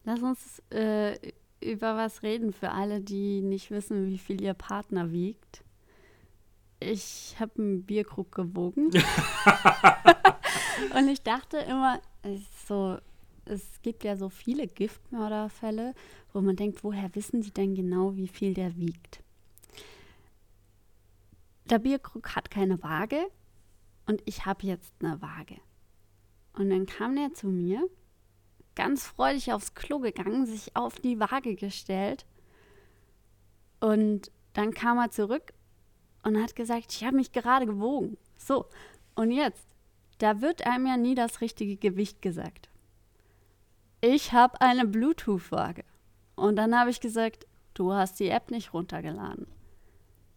Lass 0.04 0.22
uns 0.22 0.62
äh, 0.72 1.18
über 1.62 1.96
was 1.96 2.24
reden 2.24 2.54
für 2.54 2.72
alle, 2.72 3.02
die 3.02 3.42
nicht 3.42 3.72
wissen, 3.72 4.08
wie 4.08 4.18
viel 4.18 4.42
ihr 4.42 4.54
Partner 4.54 5.12
wiegt. 5.12 5.64
Ich 6.80 7.36
habe 7.40 7.60
einen 7.60 7.84
Bierkrug 7.84 8.32
gewogen. 8.32 8.90
Und 10.96 11.08
ich 11.08 11.22
dachte 11.22 11.58
immer, 11.58 12.02
so, 12.68 12.98
es 13.46 13.82
gibt 13.84 14.04
ja 14.04 14.18
so 14.18 14.30
viele 14.30 14.68
Giftmörderfälle, 14.68 15.94
wo 16.34 16.42
man 16.42 16.56
denkt, 16.56 16.84
woher 16.84 17.14
wissen 17.16 17.42
die 17.42 17.52
denn 17.52 17.76
genau, 17.76 18.16
wie 18.16 18.28
viel 18.28 18.54
der 18.54 18.76
wiegt? 18.78 19.22
Der 21.70 21.80
Bierkrug 21.80 22.36
hat 22.36 22.50
keine 22.50 22.82
Waage 22.82 23.28
und 24.08 24.22
ich 24.26 24.46
habe 24.46 24.66
jetzt 24.66 24.94
eine 25.00 25.22
Waage. 25.22 25.58
Und 26.62 26.70
dann 26.70 26.86
kam 26.86 27.16
der 27.16 27.34
zu 27.34 27.48
mir, 27.48 27.90
ganz 28.76 29.08
freudig 29.08 29.52
aufs 29.52 29.74
Klo 29.74 29.98
gegangen, 29.98 30.46
sich 30.46 30.76
auf 30.76 31.00
die 31.00 31.20
Waage 31.20 31.56
gestellt. 31.56 32.28
Und 33.80 34.32
dann 34.54 34.72
kam 34.72 35.00
er 35.00 35.10
zurück 35.10 35.54
und 36.22 36.40
hat 36.40 36.56
gesagt, 36.56 36.94
ich 36.94 37.04
habe 37.04 37.16
mich 37.16 37.32
gerade 37.32 37.66
gewogen. 37.66 38.16
So, 38.38 38.68
und 39.16 39.32
jetzt, 39.32 39.66
da 40.20 40.40
wird 40.42 40.68
einem 40.68 40.86
ja 40.86 40.98
nie 40.98 41.16
das 41.16 41.42
richtige 41.42 41.78
Gewicht 41.78 42.22
gesagt. 42.22 42.70
Ich 44.00 44.32
habe 44.32 44.62
eine 44.62 44.86
Bluetooth-Waage. 44.86 45.84
Und 46.36 46.58
dann 46.58 46.78
habe 46.78 46.92
ich 46.92 47.00
gesagt, 47.00 47.48
du 47.74 47.92
hast 47.92 48.20
die 48.20 48.30
App 48.30 48.52
nicht 48.52 48.72
runtergeladen. 48.72 49.48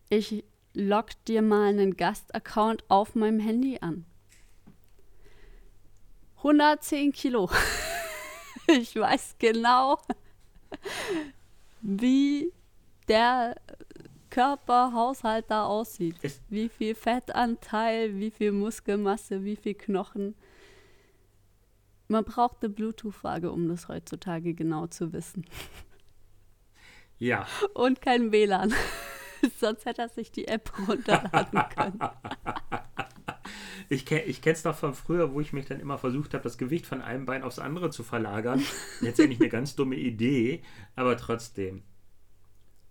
Ich 0.09 0.43
log 0.73 1.09
dir 1.27 1.43
mal 1.43 1.69
einen 1.69 1.99
Gastaccount 1.99 2.83
auf 2.89 3.15
meinem 3.15 3.41
Handy 3.41 3.81
an. 3.83 4.07
110 6.45 7.13
Kilo. 7.13 7.49
ich 8.67 8.95
weiß 8.95 9.37
genau, 9.39 9.99
wie 11.81 12.53
der 13.09 13.57
Körperhaushalt 14.29 15.47
da 15.49 15.65
aussieht. 15.65 16.17
Wie 16.51 16.69
viel 16.69 16.95
Fettanteil, 16.95 18.19
wie 18.19 18.31
viel 18.31 18.53
Muskelmasse, 18.53 19.43
wie 19.43 19.57
viel 19.57 19.75
Knochen. 19.75 20.35
Man 22.09 22.25
braucht 22.25 22.59
eine 22.63 22.69
Bluetooth-Waage, 22.69 23.51
um 23.51 23.69
das 23.69 23.89
heutzutage 23.89 24.53
genau 24.53 24.87
zu 24.87 25.15
wissen. 25.15 25.47
Ja. 27.19 27.47
Und 27.73 28.03
kein 28.03 28.33
WLAN. 28.33 28.75
Sonst 29.61 29.87
hätte 29.87 30.03
er 30.03 30.09
sich 30.11 30.31
die 30.31 30.47
App 30.47 30.71
runterladen 30.89 31.63
können. 31.75 32.01
Ich, 33.89 34.11
ich 34.11 34.43
kenne 34.43 34.55
es 34.55 34.63
doch 34.63 34.75
von 34.75 34.95
früher, 34.95 35.33
wo 35.33 35.41
ich 35.41 35.53
mich 35.53 35.67
dann 35.67 35.81
immer 35.81 35.99
versucht 35.99 36.35
habe, 36.35 36.45
das 36.45 36.59
Gewicht 36.59 36.87
von 36.87 37.03
einem 37.03 37.27
Bein 37.27 37.43
aufs 37.43 37.59
andere 37.59 37.91
zu 37.91 38.03
verlagern. 38.03 38.63
Letztendlich 39.01 39.41
eine 39.41 39.49
ganz 39.49 39.75
dumme 39.77 39.97
Idee, 39.97 40.63
aber 40.97 41.17
trotzdem. 41.17 41.83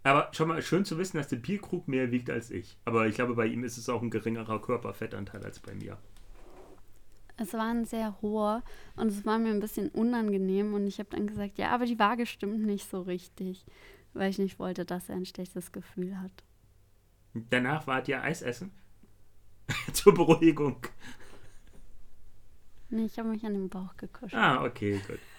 Aber 0.03 0.29
schon 0.33 0.49
mal 0.49 0.61
schön 0.61 0.83
zu 0.83 0.97
wissen, 0.97 1.17
dass 1.17 1.29
der 1.29 1.37
Bierkrug 1.37 1.87
mehr 1.87 2.11
wiegt 2.11 2.29
als 2.29 2.51
ich. 2.51 2.77
Aber 2.83 3.07
ich 3.07 3.15
glaube, 3.15 3.35
bei 3.35 3.45
ihm 3.45 3.63
ist 3.63 3.77
es 3.77 3.89
auch 3.89 4.01
ein 4.01 4.09
geringerer 4.09 4.61
Körperfettanteil 4.61 5.43
als 5.43 5.59
bei 5.59 5.73
mir. 5.73 5.97
Es 7.37 7.53
war 7.53 7.71
ein 7.71 7.85
sehr 7.85 8.21
hoher 8.21 8.63
und 8.95 9.07
es 9.07 9.25
war 9.25 9.39
mir 9.39 9.49
ein 9.49 9.59
bisschen 9.59 9.89
unangenehm 9.89 10.73
und 10.73 10.85
ich 10.85 10.99
habe 10.99 11.09
dann 11.11 11.25
gesagt, 11.25 11.57
ja, 11.57 11.71
aber 11.71 11.85
die 11.85 11.97
Waage 11.97 12.25
stimmt 12.25 12.63
nicht 12.63 12.87
so 12.89 13.01
richtig, 13.01 13.65
weil 14.13 14.29
ich 14.29 14.37
nicht 14.37 14.59
wollte, 14.59 14.85
dass 14.85 15.09
er 15.09 15.15
ein 15.15 15.25
schlechtes 15.25 15.71
Gefühl 15.71 16.19
hat. 16.19 16.31
Danach 17.33 17.87
wart 17.87 18.07
ihr 18.07 18.21
Eis 18.21 18.43
essen? 18.43 18.71
Zur 19.93 20.13
Beruhigung. 20.13 20.77
Nee, 22.89 23.05
ich 23.05 23.17
habe 23.17 23.29
mich 23.29 23.43
an 23.45 23.53
den 23.53 23.69
Bauch 23.69 23.95
gekuschelt. 23.97 24.33
Ah, 24.35 24.63
okay, 24.63 25.01
gut. 25.07 25.19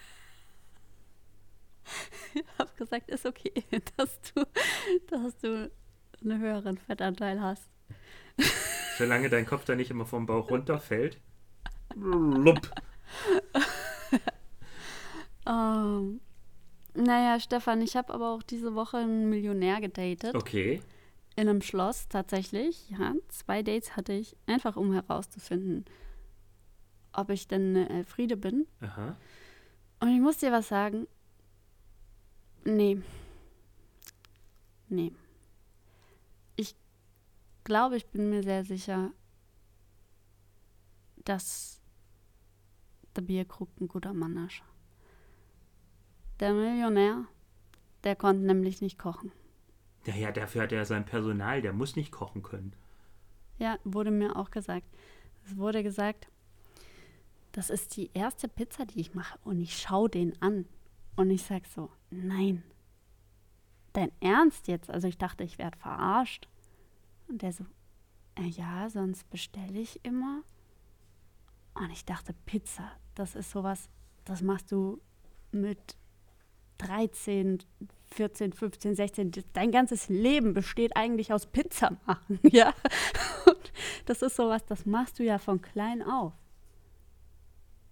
Ich 2.33 2.43
habe 2.59 2.71
gesagt, 2.75 3.09
ist 3.09 3.25
okay, 3.25 3.53
dass 3.95 4.19
du, 4.33 4.45
dass 5.07 5.37
du 5.37 5.71
einen 6.21 6.41
höheren 6.41 6.77
Fettanteil 6.77 7.39
hast. 7.39 7.69
Solange 8.97 9.29
dein 9.29 9.45
Kopf 9.45 9.63
da 9.63 9.75
nicht 9.75 9.89
immer 9.89 10.05
vom 10.05 10.25
Bauch 10.25 10.49
runterfällt. 10.49 11.17
Lupp. 11.95 12.69
um, 15.45 16.19
naja, 16.93 17.39
Stefan, 17.39 17.81
ich 17.81 17.95
habe 17.95 18.13
aber 18.13 18.31
auch 18.31 18.43
diese 18.43 18.75
Woche 18.75 18.97
einen 18.97 19.29
Millionär 19.29 19.79
gedatet. 19.79 20.35
Okay. 20.35 20.81
In 21.35 21.49
einem 21.49 21.61
Schloss 21.61 22.07
tatsächlich. 22.07 22.89
Ja, 22.89 23.13
zwei 23.27 23.61
Dates 23.61 23.95
hatte 23.97 24.13
ich, 24.13 24.37
einfach 24.45 24.77
um 24.77 24.93
herauszufinden, 24.93 25.85
ob 27.11 27.29
ich 27.29 27.47
denn 27.47 27.75
eine 27.75 27.89
Elfriede 27.89 28.37
bin. 28.37 28.67
Aha. 28.81 29.17
Und 29.99 30.09
ich 30.15 30.21
muss 30.21 30.37
dir 30.37 30.51
was 30.51 30.69
sagen. 30.69 31.07
Nee. 32.63 33.01
Nee. 34.87 35.11
Ich 36.55 36.75
glaube, 37.63 37.97
ich 37.97 38.07
bin 38.07 38.29
mir 38.29 38.43
sehr 38.43 38.63
sicher, 38.63 39.11
dass 41.25 41.81
der 43.15 43.21
Bierkrug 43.21 43.69
ein 43.79 43.87
guter 43.87 44.13
Mann 44.13 44.37
ist. 44.45 44.61
Der 46.39 46.53
Millionär, 46.53 47.25
der 48.03 48.15
konnte 48.15 48.45
nämlich 48.45 48.81
nicht 48.81 48.97
kochen. 48.99 49.31
Ja, 50.05 50.15
ja, 50.15 50.31
dafür 50.31 50.63
hat 50.63 50.71
er 50.71 50.85
sein 50.85 51.05
Personal, 51.05 51.61
der 51.61 51.73
muss 51.73 51.95
nicht 51.95 52.11
kochen 52.11 52.43
können. 52.43 52.73
Ja, 53.57 53.77
wurde 53.83 54.11
mir 54.11 54.35
auch 54.35 54.51
gesagt. 54.51 54.85
Es 55.45 55.57
wurde 55.57 55.83
gesagt, 55.83 56.27
das 57.51 57.69
ist 57.69 57.95
die 57.95 58.11
erste 58.13 58.47
Pizza, 58.47 58.85
die 58.85 58.99
ich 58.99 59.13
mache. 59.15 59.39
Und 59.43 59.61
ich 59.61 59.77
schaue 59.77 60.09
den 60.09 60.39
an. 60.41 60.65
Und 61.15 61.29
ich 61.31 61.43
sage 61.43 61.65
so, 61.73 61.89
nein. 62.09 62.63
Dein 63.93 64.11
Ernst 64.19 64.67
jetzt? 64.67 64.89
Also 64.89 65.07
ich 65.07 65.17
dachte, 65.17 65.43
ich 65.43 65.57
werde 65.57 65.77
verarscht. 65.77 66.49
Und 67.27 67.41
der 67.41 67.53
so, 67.53 67.65
äh, 68.35 68.47
ja, 68.47 68.89
sonst 68.89 69.29
bestelle 69.29 69.79
ich 69.79 70.03
immer. 70.03 70.43
Und 71.75 71.89
ich 71.91 72.05
dachte, 72.05 72.33
Pizza, 72.45 72.91
das 73.15 73.35
ist 73.35 73.51
sowas, 73.51 73.89
das 74.25 74.41
machst 74.41 74.71
du 74.71 75.01
mit 75.51 75.97
13, 76.79 77.59
14, 78.15 78.53
15, 78.53 78.95
16. 78.95 79.31
Dein 79.53 79.71
ganzes 79.71 80.09
Leben 80.09 80.53
besteht 80.53 80.95
eigentlich 80.95 81.33
aus 81.33 81.45
Pizza 81.45 81.97
machen, 82.05 82.39
ja. 82.49 82.73
Und 83.45 83.71
das 84.05 84.21
ist 84.21 84.35
sowas, 84.35 84.65
das 84.65 84.85
machst 84.85 85.19
du 85.19 85.23
ja 85.23 85.37
von 85.37 85.61
klein 85.61 86.01
auf. 86.01 86.33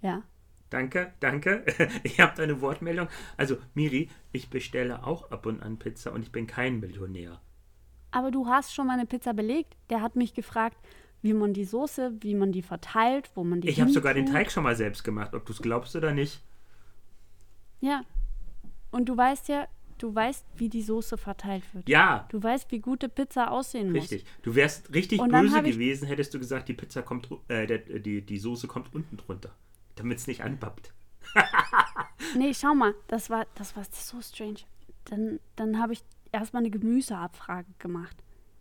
Ja. 0.01 0.23
Danke, 0.69 1.13
danke. 1.19 1.65
Ich 2.03 2.19
habe 2.19 2.35
deine 2.35 2.61
Wortmeldung. 2.61 3.07
Also, 3.37 3.57
Miri, 3.73 4.09
ich 4.31 4.49
bestelle 4.49 5.05
auch 5.05 5.29
ab 5.29 5.45
und 5.45 5.61
an 5.61 5.77
Pizza 5.77 6.11
und 6.11 6.23
ich 6.23 6.31
bin 6.31 6.47
kein 6.47 6.79
Millionär. 6.79 7.39
Aber 8.11 8.31
du 8.31 8.47
hast 8.47 8.73
schon 8.73 8.87
mal 8.87 8.93
eine 8.93 9.05
Pizza 9.05 9.33
belegt. 9.33 9.75
Der 9.89 10.01
hat 10.01 10.15
mich 10.15 10.33
gefragt, 10.33 10.77
wie 11.21 11.33
man 11.33 11.53
die 11.53 11.65
Soße, 11.65 12.13
wie 12.21 12.35
man 12.35 12.51
die 12.51 12.61
verteilt, 12.61 13.29
wo 13.35 13.43
man 13.43 13.61
die. 13.61 13.69
Ich 13.69 13.81
habe 13.81 13.91
sogar 13.91 14.13
den 14.13 14.25
Teig 14.25 14.51
schon 14.51 14.63
mal 14.63 14.75
selbst 14.75 15.03
gemacht, 15.03 15.33
ob 15.33 15.45
du 15.45 15.53
es 15.53 15.61
glaubst 15.61 15.95
oder 15.95 16.11
nicht. 16.11 16.41
Ja. 17.81 18.03
Und 18.91 19.09
du 19.09 19.17
weißt 19.17 19.47
ja, 19.49 19.67
du 20.03 20.13
weißt, 20.13 20.45
wie 20.57 20.67
die 20.67 20.81
Soße 20.81 21.17
verteilt 21.17 21.63
wird. 21.73 21.87
Ja. 21.87 22.27
Du 22.29 22.43
weißt, 22.43 22.69
wie 22.71 22.79
gute 22.79 23.07
Pizza 23.07 23.49
aussehen 23.49 23.91
muss. 23.91 24.03
Richtig. 24.03 24.25
Du 24.41 24.53
wärst 24.53 24.93
richtig 24.93 25.21
böse 25.21 25.63
gewesen, 25.63 26.07
hättest 26.07 26.33
du 26.33 26.39
gesagt, 26.39 26.67
die 26.67 26.73
Pizza 26.73 27.01
kommt, 27.01 27.29
äh, 27.47 27.65
der, 27.65 27.77
die, 27.77 28.21
die 28.21 28.37
Soße 28.37 28.67
kommt 28.67 28.93
unten 28.93 29.15
drunter, 29.15 29.55
damit 29.95 30.17
es 30.17 30.27
nicht 30.27 30.43
anbappt. 30.43 30.93
nee, 32.37 32.53
schau 32.53 32.75
mal, 32.75 32.93
das 33.07 33.29
war, 33.29 33.47
das 33.55 33.77
war 33.77 33.85
so 33.89 34.21
strange. 34.21 34.59
Dann, 35.05 35.39
dann 35.55 35.79
habe 35.79 35.93
ich 35.93 36.03
erstmal 36.33 36.63
eine 36.63 36.69
Gemüseabfrage 36.69 37.69
gemacht. 37.79 38.17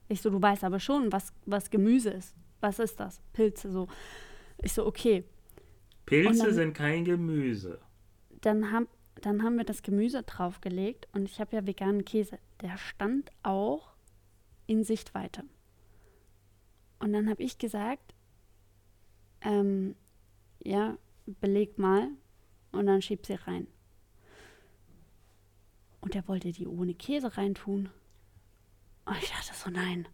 Ich 0.09 0.23
so, 0.23 0.31
du 0.31 0.41
weißt 0.41 0.63
aber 0.63 0.79
schon, 0.79 1.11
was, 1.11 1.33
was 1.45 1.71
Gemüse 1.71 2.11
ist. 2.11 2.37
Was 2.61 2.79
ist 2.79 3.01
das? 3.01 3.21
Pilze, 3.33 3.73
so. 3.73 3.89
Ich 4.63 4.73
so, 4.73 4.87
okay. 4.87 5.25
Pilze 6.07 6.45
dann, 6.45 6.55
sind 6.55 6.75
kein 6.75 7.05
Gemüse. 7.05 7.81
Dann, 8.43 8.71
hab, 8.71 8.85
dann 9.27 9.43
haben 9.43 9.57
wir 9.57 9.65
das 9.65 9.83
Gemüse 9.83 10.23
draufgelegt 10.23 11.09
und 11.13 11.25
ich 11.25 11.41
habe 11.41 11.57
ja 11.57 11.67
veganen 11.67 12.05
Käse. 12.05 12.39
Der 12.61 12.77
stand 12.77 13.31
auch 13.43 13.93
in 14.67 14.85
Sichtweite. 14.85 15.45
Und 16.99 17.13
dann 17.13 17.29
habe 17.29 17.43
ich 17.43 17.59
gesagt, 17.59 18.15
ähm, 19.41 19.97
ja, 20.63 20.97
beleg 21.27 21.79
mal 21.79 22.09
und 22.71 22.87
dann 22.87 23.03
schieb 23.03 23.27
sie 23.27 23.35
rein. 23.35 23.67
Und 26.01 26.15
er 26.15 26.27
wollte 26.29 26.53
die 26.53 26.67
ohne 26.67 26.95
Käse 26.95 27.37
reintun. 27.37 27.91
Und 29.05 29.19
ich 29.19 29.31
dachte 29.31 29.55
so, 29.55 29.71
nein. 29.71 30.09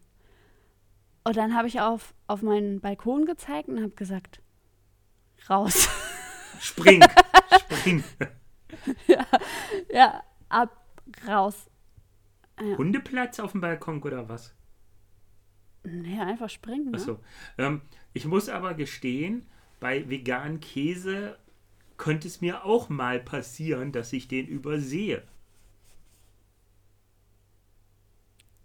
Und 1.23 1.37
dann 1.37 1.55
habe 1.55 1.67
ich 1.67 1.79
auf, 1.79 2.13
auf 2.27 2.41
meinen 2.41 2.79
Balkon 2.79 3.25
gezeigt 3.25 3.69
und 3.69 3.81
habe 3.81 3.95
gesagt, 3.95 4.41
raus. 5.49 5.89
Spring, 6.59 7.03
spring. 7.59 8.03
Ja, 9.07 9.25
ja, 9.91 10.23
ab, 10.49 10.85
raus. 11.27 11.69
Ja. 12.59 12.77
Hundeplatz 12.77 13.39
auf 13.39 13.53
dem 13.53 13.61
Balkon 13.61 14.01
oder 14.03 14.27
was? 14.27 14.53
Nee, 15.83 16.19
einfach 16.19 16.49
springen. 16.49 16.91
Ne? 16.91 16.97
Achso. 16.97 17.19
Ähm, 17.57 17.81
ich 18.13 18.25
muss 18.25 18.49
aber 18.49 18.73
gestehen, 18.73 19.45
bei 19.79 20.09
veganen 20.09 20.59
Käse 20.59 21.37
könnte 21.97 22.27
es 22.27 22.41
mir 22.41 22.65
auch 22.65 22.89
mal 22.89 23.19
passieren, 23.19 23.91
dass 23.91 24.11
ich 24.13 24.27
den 24.27 24.47
übersehe. 24.47 25.23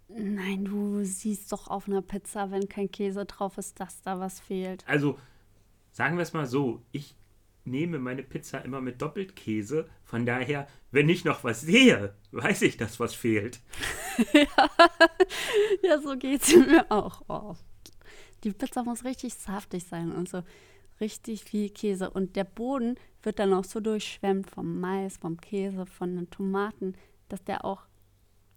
Nein, 0.07 0.65
du 0.65 1.03
siehst 1.03 1.51
doch 1.51 1.67
auf 1.67 1.87
einer 1.87 2.01
Pizza, 2.01 2.51
wenn 2.51 2.69
kein 2.69 2.91
Käse 2.91 3.25
drauf 3.25 3.57
ist, 3.57 3.79
dass 3.79 4.01
da 4.01 4.19
was 4.19 4.39
fehlt. 4.39 4.87
Also, 4.87 5.19
sagen 5.91 6.15
wir 6.17 6.21
es 6.23 6.33
mal 6.33 6.45
so, 6.45 6.81
ich 6.91 7.15
nehme 7.65 7.99
meine 7.99 8.23
Pizza 8.23 8.63
immer 8.63 8.81
mit 8.81 9.01
Doppelkäse. 9.01 9.89
Von 10.03 10.25
daher, 10.25 10.67
wenn 10.91 11.09
ich 11.09 11.25
noch 11.25 11.43
was 11.43 11.61
sehe, 11.61 12.13
weiß 12.31 12.61
ich, 12.63 12.77
dass 12.77 12.99
was 12.99 13.13
fehlt. 13.13 13.61
ja. 14.33 14.69
ja, 15.83 15.99
so 16.01 16.15
geht 16.17 16.43
es 16.43 16.55
mir 16.55 16.85
auch. 16.89 17.21
Oh. 17.27 17.55
Die 18.43 18.51
Pizza 18.51 18.83
muss 18.83 19.03
richtig 19.03 19.33
saftig 19.33 19.85
sein 19.85 20.11
und 20.11 20.29
so 20.29 20.43
richtig 20.99 21.43
viel 21.43 21.69
Käse. 21.69 22.09
Und 22.09 22.35
der 22.35 22.43
Boden 22.43 22.95
wird 23.23 23.39
dann 23.39 23.53
auch 23.53 23.65
so 23.65 23.79
durchschwemmt 23.79 24.49
vom 24.49 24.79
Mais, 24.79 25.17
vom 25.17 25.37
Käse, 25.37 25.85
von 25.85 26.15
den 26.15 26.29
Tomaten, 26.29 26.95
dass 27.29 27.43
der 27.43 27.65
auch 27.65 27.83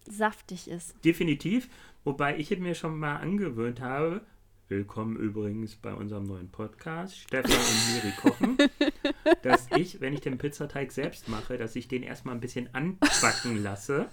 saftig 0.06 0.68
ist. 0.68 0.94
Definitiv. 1.04 1.68
Wobei 2.04 2.38
ich 2.38 2.56
mir 2.58 2.74
schon 2.74 2.98
mal 2.98 3.16
angewöhnt 3.16 3.80
habe, 3.80 4.22
willkommen 4.68 5.16
übrigens 5.16 5.76
bei 5.76 5.94
unserem 5.94 6.24
neuen 6.24 6.50
Podcast, 6.50 7.16
Stefan 7.16 7.52
und 7.52 7.94
Miri 7.94 8.12
kochen, 8.20 8.58
dass 9.42 9.66
ich, 9.74 10.02
wenn 10.02 10.12
ich 10.12 10.20
den 10.20 10.36
Pizzateig 10.36 10.92
selbst 10.92 11.28
mache, 11.28 11.56
dass 11.56 11.74
ich 11.74 11.88
den 11.88 12.02
erstmal 12.02 12.34
ein 12.34 12.40
bisschen 12.40 12.74
anbacken 12.74 13.62
lasse, 13.62 14.08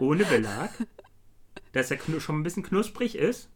ohne 0.00 0.24
Belag, 0.24 0.70
dass 1.72 1.90
er 1.90 1.98
schon 2.18 2.40
ein 2.40 2.42
bisschen 2.42 2.62
knusprig 2.62 3.14
ist. 3.14 3.50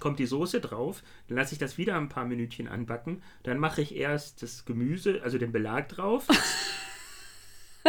Kommt 0.00 0.18
die 0.18 0.26
Soße 0.26 0.60
drauf, 0.60 1.04
dann 1.28 1.36
lasse 1.36 1.52
ich 1.52 1.60
das 1.60 1.78
wieder 1.78 1.96
ein 1.96 2.08
paar 2.08 2.24
Minütchen 2.24 2.66
anbacken. 2.66 3.22
Dann 3.44 3.58
mache 3.58 3.80
ich 3.80 3.94
erst 3.94 4.42
das 4.42 4.64
Gemüse, 4.64 5.20
also 5.22 5.38
den 5.38 5.52
Belag 5.52 5.88
drauf. 5.88 6.26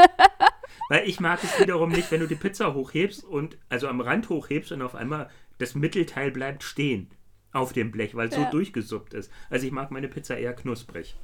Weil 0.90 1.10
ich 1.10 1.20
mag 1.20 1.44
es 1.44 1.60
wiederum 1.60 1.90
nicht, 1.90 2.12
wenn 2.12 2.20
du 2.20 2.28
die 2.28 2.36
Pizza 2.36 2.76
hochhebst 2.76 3.24
und 3.24 3.58
also 3.70 3.88
am 3.88 4.02
Rand 4.02 4.30
hochhebst 4.30 4.72
und 4.72 4.84
auf 4.84 4.94
einmal 4.94 5.32
das 5.58 5.74
Mittelteil 5.74 6.30
bleibt 6.30 6.62
stehen 6.62 7.10
auf 7.56 7.74
dem 7.74 7.92
Blech, 7.92 8.16
weil 8.16 8.30
es 8.30 8.36
ja. 8.36 8.46
so 8.46 8.52
durchgesuppt 8.52 9.14
ist. 9.14 9.32
Also 9.50 9.66
ich 9.66 9.72
mag 9.72 9.92
meine 9.92 10.08
Pizza 10.08 10.38
eher 10.38 10.54
knusprig. 10.54 11.16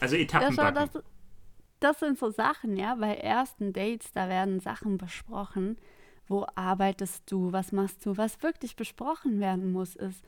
Also 0.00 0.16
Etappenbacken. 0.16 0.76
Ja, 0.76 0.86
das, 0.86 1.02
das 1.80 2.00
sind 2.00 2.18
so 2.18 2.30
Sachen, 2.30 2.76
ja, 2.76 2.94
bei 2.94 3.14
ersten 3.14 3.72
Dates, 3.72 4.12
da 4.12 4.28
werden 4.28 4.60
Sachen 4.60 4.98
besprochen. 4.98 5.76
Wo 6.26 6.46
arbeitest 6.54 7.30
du? 7.30 7.52
Was 7.52 7.72
machst 7.72 8.06
du? 8.06 8.16
Was 8.16 8.42
wirklich 8.42 8.76
besprochen 8.76 9.40
werden 9.40 9.72
muss, 9.72 9.96
ist, 9.96 10.24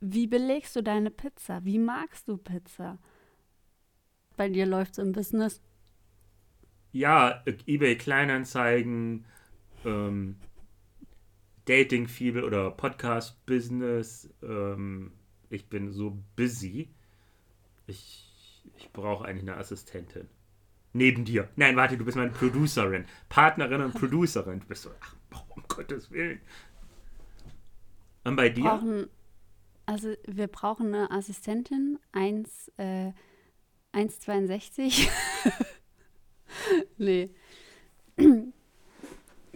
wie 0.00 0.26
belegst 0.26 0.74
du 0.76 0.82
deine 0.82 1.10
Pizza? 1.10 1.64
Wie 1.64 1.78
magst 1.78 2.28
du 2.28 2.36
Pizza? 2.36 2.98
Bei 4.36 4.48
dir 4.48 4.66
läuft 4.66 4.92
es 4.92 4.98
im 4.98 5.12
Business 5.12 5.62
ja, 6.96 7.42
eBay 7.66 7.96
Kleinanzeigen, 7.96 9.26
ähm, 9.84 10.36
Dating 11.66 12.06
Fieber 12.06 12.44
oder 12.44 12.70
Podcast 12.70 13.44
Business. 13.44 14.32
Ähm, 14.42 15.12
ich 15.50 15.68
bin 15.68 15.92
so 15.92 16.16
busy. 16.36 16.88
Ich, 17.86 18.64
ich 18.76 18.92
brauche 18.92 19.26
eigentlich 19.26 19.48
eine 19.48 19.58
Assistentin. 19.58 20.28
Neben 20.92 21.24
dir. 21.24 21.48
Nein, 21.56 21.76
warte, 21.76 21.98
du 21.98 22.04
bist 22.04 22.16
meine 22.16 22.30
Producerin. 22.30 23.04
Partnerin 23.28 23.82
und 23.82 23.94
Producerin. 23.94 24.60
Du 24.60 24.66
bist 24.66 24.82
so, 24.82 24.90
ach, 25.00 25.14
um 25.54 25.62
Gottes 25.68 26.10
Willen. 26.10 26.40
Und 28.24 28.36
bei 28.36 28.48
dir? 28.48 28.64
Brauchen, 28.64 29.08
also 29.86 30.14
wir 30.26 30.46
brauchen 30.46 30.94
eine 30.94 31.10
Assistentin, 31.10 31.98
1, 32.12 32.72
äh, 32.78 33.12
1,62. 33.92 35.08
nee. 36.98 37.30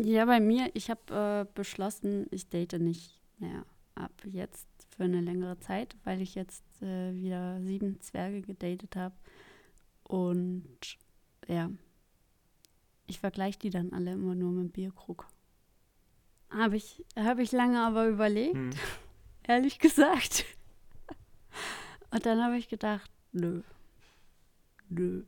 Ja, 0.05 0.25
bei 0.25 0.41
mir, 0.41 0.71
ich 0.75 0.91
habe 0.91 1.47
äh, 1.49 1.53
beschlossen, 1.55 2.27
ich 2.31 2.49
date 2.49 2.81
nicht 2.81 3.21
mehr 3.39 3.65
ab 3.95 4.13
jetzt 4.25 4.69
für 4.97 5.05
eine 5.05 5.21
längere 5.21 5.59
Zeit, 5.61 5.97
weil 6.05 6.21
ich 6.21 6.35
jetzt 6.35 6.65
äh, 6.83 7.15
wieder 7.15 7.61
sieben 7.63 8.01
Zwerge 8.01 8.43
gedatet 8.43 8.97
habe. 8.97 9.15
Und 10.05 10.99
ja, 11.47 11.71
ich 13.07 13.21
vergleiche 13.21 13.59
die 13.59 13.71
dann 13.71 13.93
alle 13.93 14.13
immer 14.13 14.35
nur 14.35 14.53
mit 14.53 14.65
dem 14.65 14.71
Bierkrug. 14.71 15.27
Habe 16.51 16.77
ich, 16.77 17.05
hab 17.17 17.39
ich 17.39 17.53
lange 17.53 17.81
aber 17.81 18.09
überlegt, 18.09 18.55
hm. 18.55 18.71
ehrlich 19.43 19.79
gesagt. 19.79 20.45
Und 22.11 22.27
dann 22.27 22.43
habe 22.43 22.57
ich 22.57 22.69
gedacht, 22.69 23.11
nö, 23.33 23.63
nö. 24.89 25.25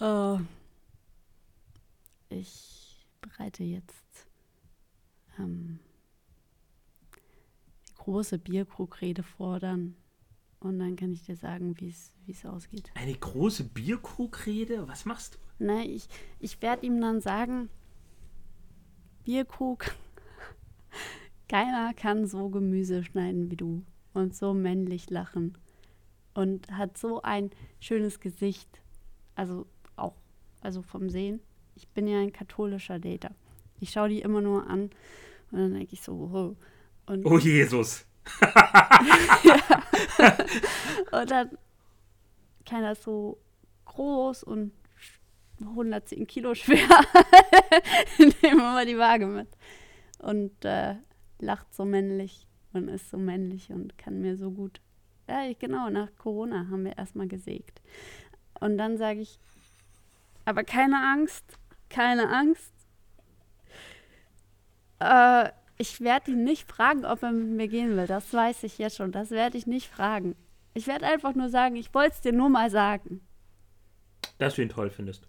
Uh, 0.00 0.40
ich 2.32 3.06
bereite 3.20 3.64
jetzt 3.64 4.26
ähm, 5.38 5.78
die 7.88 7.94
große 7.96 8.38
Bierkrugrede 8.38 9.22
vor 9.22 9.58
dann. 9.58 9.96
Und 10.60 10.78
dann 10.78 10.94
kann 10.94 11.12
ich 11.12 11.24
dir 11.24 11.36
sagen, 11.36 11.74
wie 11.80 11.88
es 11.88 12.46
ausgeht. 12.46 12.92
Eine 12.94 13.14
große 13.14 13.64
Bierkrugrede? 13.64 14.86
Was 14.86 15.04
machst 15.04 15.34
du? 15.34 15.38
Nein, 15.64 15.90
ich, 15.90 16.08
ich 16.38 16.62
werde 16.62 16.86
ihm 16.86 17.00
dann 17.00 17.20
sagen, 17.20 17.68
Bierkrug, 19.24 19.94
keiner 21.48 21.94
kann 21.94 22.26
so 22.26 22.48
Gemüse 22.48 23.02
schneiden 23.02 23.50
wie 23.50 23.56
du. 23.56 23.84
und 24.14 24.36
so 24.36 24.54
männlich 24.54 25.10
lachen 25.10 25.56
und 26.34 26.70
hat 26.70 26.98
so 26.98 27.22
ein 27.22 27.50
schönes 27.80 28.20
Gesicht. 28.20 28.80
Also 29.34 29.66
auch, 29.96 30.14
also 30.60 30.82
vom 30.82 31.10
Sehen. 31.10 31.40
Ich 31.82 31.88
bin 31.88 32.06
ja 32.06 32.20
ein 32.20 32.32
katholischer 32.32 33.00
Dater. 33.00 33.32
Ich 33.80 33.90
schaue 33.90 34.08
die 34.08 34.20
immer 34.20 34.40
nur 34.40 34.68
an 34.68 34.90
und 35.50 35.58
dann 35.58 35.74
denke 35.74 35.92
ich 35.92 36.00
so, 36.00 36.12
oh. 36.12 36.56
Und 37.10 37.26
oh 37.26 37.38
Jesus. 37.38 38.06
ja. 39.42 39.56
Und 41.10 41.30
dann 41.30 41.58
keiner 42.64 42.94
so 42.94 43.38
groß 43.86 44.44
und 44.44 44.70
110 45.60 46.26
Kilo 46.28 46.54
schwer. 46.54 46.88
Nehmen 48.18 48.40
wir 48.40 48.54
mal 48.54 48.86
die 48.86 48.96
Waage 48.96 49.26
mit. 49.26 49.48
Und 50.18 50.64
äh, 50.64 50.94
lacht 51.40 51.74
so 51.74 51.84
männlich 51.84 52.46
und 52.72 52.86
ist 52.86 53.10
so 53.10 53.18
männlich 53.18 53.70
und 53.70 53.98
kann 53.98 54.20
mir 54.20 54.36
so 54.36 54.52
gut. 54.52 54.80
Ja, 55.28 55.52
genau, 55.58 55.90
nach 55.90 56.08
Corona 56.16 56.68
haben 56.70 56.84
wir 56.84 56.96
erstmal 56.96 57.26
gesägt. 57.26 57.82
Und 58.60 58.78
dann 58.78 58.96
sage 58.96 59.20
ich, 59.20 59.40
aber 60.44 60.62
keine 60.62 60.96
Angst, 60.96 61.58
keine 61.92 62.28
Angst. 62.28 62.72
Äh, 64.98 65.50
ich 65.78 66.00
werde 66.00 66.32
ihn 66.32 66.44
nicht 66.44 66.70
fragen, 66.70 67.04
ob 67.04 67.22
er 67.22 67.32
mit 67.32 67.48
mir 67.48 67.68
gehen 67.68 67.96
will. 67.96 68.06
Das 68.06 68.32
weiß 68.32 68.62
ich 68.64 68.78
jetzt 68.78 68.96
schon. 68.96 69.12
Das 69.12 69.30
werde 69.30 69.58
ich 69.58 69.66
nicht 69.66 69.88
fragen. 69.88 70.36
Ich 70.74 70.86
werde 70.86 71.06
einfach 71.06 71.34
nur 71.34 71.48
sagen, 71.48 71.76
ich 71.76 71.92
wollte 71.92 72.14
es 72.14 72.20
dir 72.20 72.32
nur 72.32 72.48
mal 72.48 72.70
sagen. 72.70 73.20
Dass 74.38 74.54
du 74.54 74.62
ihn 74.62 74.68
toll 74.68 74.90
findest. 74.90 75.28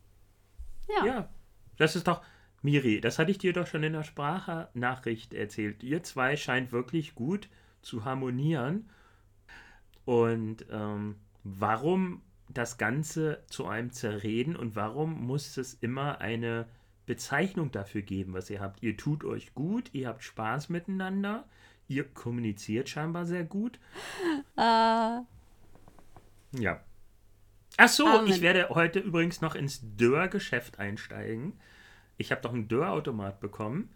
Ja. 0.88 1.06
Ja. 1.06 1.30
Das 1.78 1.96
ist 1.96 2.08
doch. 2.08 2.22
Miri, 2.62 3.02
das 3.02 3.20
hatte 3.20 3.30
ich 3.30 3.40
dir 3.40 3.52
doch 3.52 3.68
schon 3.68 3.84
in 3.84 3.92
der 3.92 4.04
Sprachnachricht 4.04 5.34
erzählt. 5.34 5.84
Ihr 5.84 6.02
zwei 6.02 6.38
scheint 6.38 6.72
wirklich 6.72 7.14
gut 7.14 7.50
zu 7.82 8.06
harmonieren. 8.06 8.90
Und 10.06 10.66
ähm, 10.72 11.18
warum 11.44 12.22
das 12.54 12.78
Ganze 12.78 13.44
zu 13.48 13.66
einem 13.66 13.92
zerreden 13.92 14.56
und 14.56 14.76
warum 14.76 15.26
muss 15.26 15.58
es 15.58 15.74
immer 15.76 16.22
eine 16.22 16.68
Bezeichnung 17.06 17.72
dafür 17.72 18.02
geben, 18.02 18.34
was 18.34 18.50
ihr 18.50 18.62
habt? 18.62 18.82
Ihr 18.82 18.96
tut 18.98 19.24
euch 19.24 19.54
gut, 19.54 19.90
ihr 19.94 20.08
habt 20.08 20.24
Spaß 20.24 20.70
miteinander, 20.70 21.46
ihr 21.88 22.06
kommuniziert 22.06 22.90
scheinbar 22.90 23.26
sehr 23.26 23.44
gut. 23.44 23.80
Äh, 24.58 25.20
Ja. 26.60 26.80
Ach 27.78 27.90
so, 27.90 28.06
Amen. 28.06 28.28
ich 28.32 28.42
werde 28.42 28.70
heute 28.70 29.00
übrigens 29.00 29.42
noch 29.42 29.56
ins 29.56 29.82
Dörr-Geschäft 29.98 30.78
einsteigen. 30.80 31.54
Ich 32.18 32.32
habe 32.32 32.42
doch 32.42 32.54
einen 32.54 32.68
Dörr-Automat 32.68 33.40
bekommen. 33.40 33.90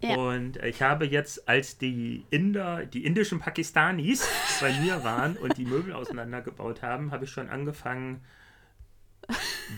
Ja. 0.00 0.16
Und 0.16 0.56
ich 0.58 0.82
habe 0.82 1.06
jetzt, 1.06 1.48
als 1.48 1.78
die 1.78 2.24
Inder, 2.30 2.84
die 2.84 3.04
indischen 3.04 3.38
Pakistanis 3.40 4.28
bei 4.60 4.72
mir 4.80 5.02
waren 5.04 5.36
und 5.36 5.56
die 5.56 5.64
Möbel 5.64 5.92
auseinandergebaut 5.94 6.82
haben, 6.82 7.12
habe 7.12 7.24
ich 7.24 7.30
schon 7.30 7.48
angefangen, 7.48 8.22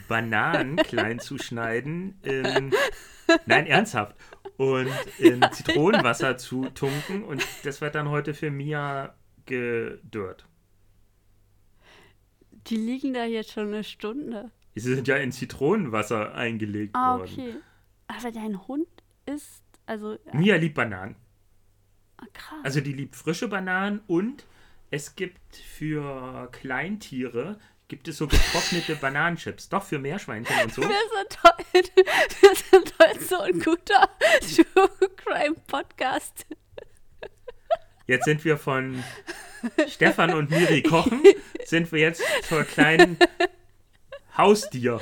Bananen 0.09 0.77
klein 0.77 1.21
zu 1.21 1.39
schneiden. 1.39 2.19
In, 2.23 2.73
nein, 3.47 3.67
ernsthaft. 3.67 4.17
Und 4.57 4.89
in 5.19 5.41
Zitronenwasser 5.53 6.37
zu 6.37 6.67
tunken. 6.71 7.23
Und 7.23 7.47
das 7.65 7.81
wird 7.81 7.95
dann 7.95 8.09
heute 8.09 8.35
für 8.35 8.51
Mia 8.51 9.15
gedörrt. 9.47 10.47
die 12.67 12.77
liegen 12.77 13.15
da 13.15 13.25
jetzt 13.25 13.53
schon 13.53 13.69
eine 13.69 13.85
Stunde. 13.85 14.51
Sie 14.75 14.95
sind 14.95 15.09
ja 15.09 15.17
in 15.17 15.33
Zitronenwasser 15.33 16.35
eingelegt 16.35 16.95
Ah, 16.95 17.19
worden. 17.19 17.33
okay. 17.33 17.55
Aber 18.09 18.31
dein 18.31 18.67
Hund 18.69 18.87
ist, 19.25 19.63
also, 19.89 20.19
ja, 20.27 20.35
Mia 20.35 20.57
liebt 20.57 20.75
Bananen. 20.75 21.17
krass. 22.35 22.59
Also 22.63 22.81
die 22.81 22.93
liebt 22.93 23.17
frische 23.17 23.49
Bananen 23.49 24.01
und 24.07 24.45
es 24.91 25.17
gibt 25.17 25.57
für 25.57 26.49
Kleintiere 26.53 27.59
gibt 27.89 28.07
es 28.07 28.19
so 28.19 28.27
getrocknete 28.27 28.97
Bananenchips. 29.01 29.71
Doch 29.71 29.83
für 29.83 29.99
Meerschweinchen 29.99 30.55
und 30.63 30.75
so. 30.75 30.83
wir 30.83 30.89
sind 30.89 31.43
heute, 31.43 31.91
wir 32.41 32.55
sind 32.55 32.95
heute 33.03 33.25
so 33.25 33.41
ein 33.41 33.61
guter 33.61 34.11
True 34.41 35.09
Crime 35.17 35.57
Podcast. 35.67 36.45
Jetzt 38.07 38.27
sind 38.27 38.45
wir 38.45 38.59
von 38.59 39.03
Stefan 39.87 40.35
und 40.35 40.51
Miri 40.51 40.83
kochen, 40.83 41.23
sind 41.65 41.91
wir 41.93 42.01
jetzt 42.01 42.23
zur 42.47 42.65
kleinen 42.65 43.19
Haustier. 44.37 45.01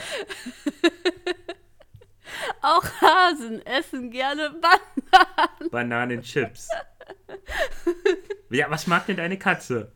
Auch 2.66 2.84
Hasen 3.00 3.64
essen 3.64 4.10
gerne 4.10 4.50
Bananen. 4.50 5.70
Bananenchips. 5.70 6.68
Ja, 8.50 8.68
was 8.68 8.88
mag 8.88 9.06
denn 9.06 9.18
deine 9.18 9.38
Katze? 9.38 9.92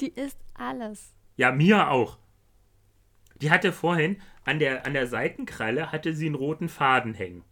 Die 0.00 0.08
isst 0.08 0.40
alles. 0.54 1.14
Ja, 1.36 1.52
Mia 1.52 1.90
auch. 1.90 2.18
Die 3.36 3.52
hatte 3.52 3.70
vorhin 3.72 4.20
an 4.44 4.58
der, 4.58 4.84
an 4.84 4.94
der 4.94 5.06
Seitenkralle 5.06 5.92
hatte 5.92 6.12
sie 6.12 6.26
einen 6.26 6.34
roten 6.34 6.68
Faden 6.68 7.14
hängen. 7.14 7.44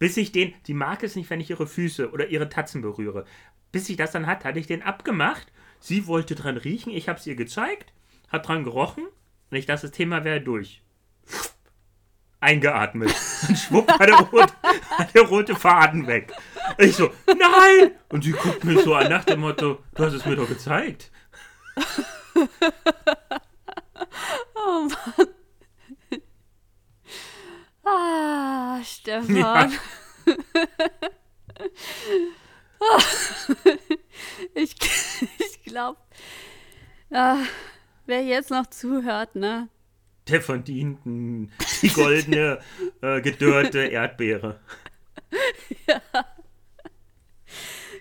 Bis 0.00 0.16
ich 0.16 0.32
den, 0.32 0.52
die 0.66 0.74
mag 0.74 1.04
es 1.04 1.14
nicht, 1.14 1.30
wenn 1.30 1.40
ich 1.40 1.50
ihre 1.50 1.68
Füße 1.68 2.10
oder 2.10 2.26
ihre 2.26 2.48
Tatzen 2.48 2.82
berühre. 2.82 3.24
Bis 3.70 3.88
ich 3.88 3.96
das 3.96 4.10
dann 4.10 4.26
hatte, 4.26 4.48
hatte 4.48 4.58
ich 4.58 4.66
den 4.66 4.82
abgemacht. 4.82 5.52
Sie 5.78 6.08
wollte 6.08 6.34
dran 6.34 6.56
riechen, 6.56 6.92
ich 6.92 7.08
habe 7.08 7.20
es 7.20 7.26
ihr 7.28 7.36
gezeigt, 7.36 7.92
hat 8.28 8.48
dran 8.48 8.64
gerochen 8.64 9.06
und 9.50 9.56
ich 9.56 9.66
dachte, 9.66 9.82
das 9.82 9.92
Thema 9.92 10.24
wäre 10.24 10.40
durch. 10.40 10.82
Eingeatmet. 12.40 13.14
Und 13.48 13.56
schwupp 13.58 13.88
war 13.98 14.06
der, 14.06 14.16
rote, 14.20 14.52
der 15.14 15.22
rote 15.22 15.56
Faden 15.56 16.06
weg. 16.06 16.32
Ich 16.78 16.94
so, 16.96 17.10
nein! 17.26 17.92
Und 18.10 18.24
sie 18.24 18.32
guckt 18.32 18.64
mich 18.64 18.80
so 18.84 18.94
an 18.94 19.08
nach 19.10 19.24
dem 19.24 19.40
Motto, 19.40 19.78
du 19.94 20.04
hast 20.04 20.12
es 20.14 20.24
mir 20.26 20.36
doch 20.36 20.48
gezeigt. 20.48 21.10
Oh 24.54 24.88
Mann. 24.88 25.28
Ah, 27.84 28.80
Stefan. 28.84 29.36
Ja. 29.36 29.68
Ich, 34.54 34.74
ich 35.38 35.62
glaube, 35.64 35.98
ah, 37.10 37.38
wer 38.06 38.22
jetzt 38.22 38.50
noch 38.50 38.66
zuhört, 38.68 39.34
ne? 39.34 39.68
Der 40.28 40.40
verdient 40.42 41.04
n- 41.06 41.50
die 41.82 41.88
goldene, 41.88 42.58
äh, 43.02 43.20
gedörrte 43.20 43.80
Erdbeere. 43.80 44.58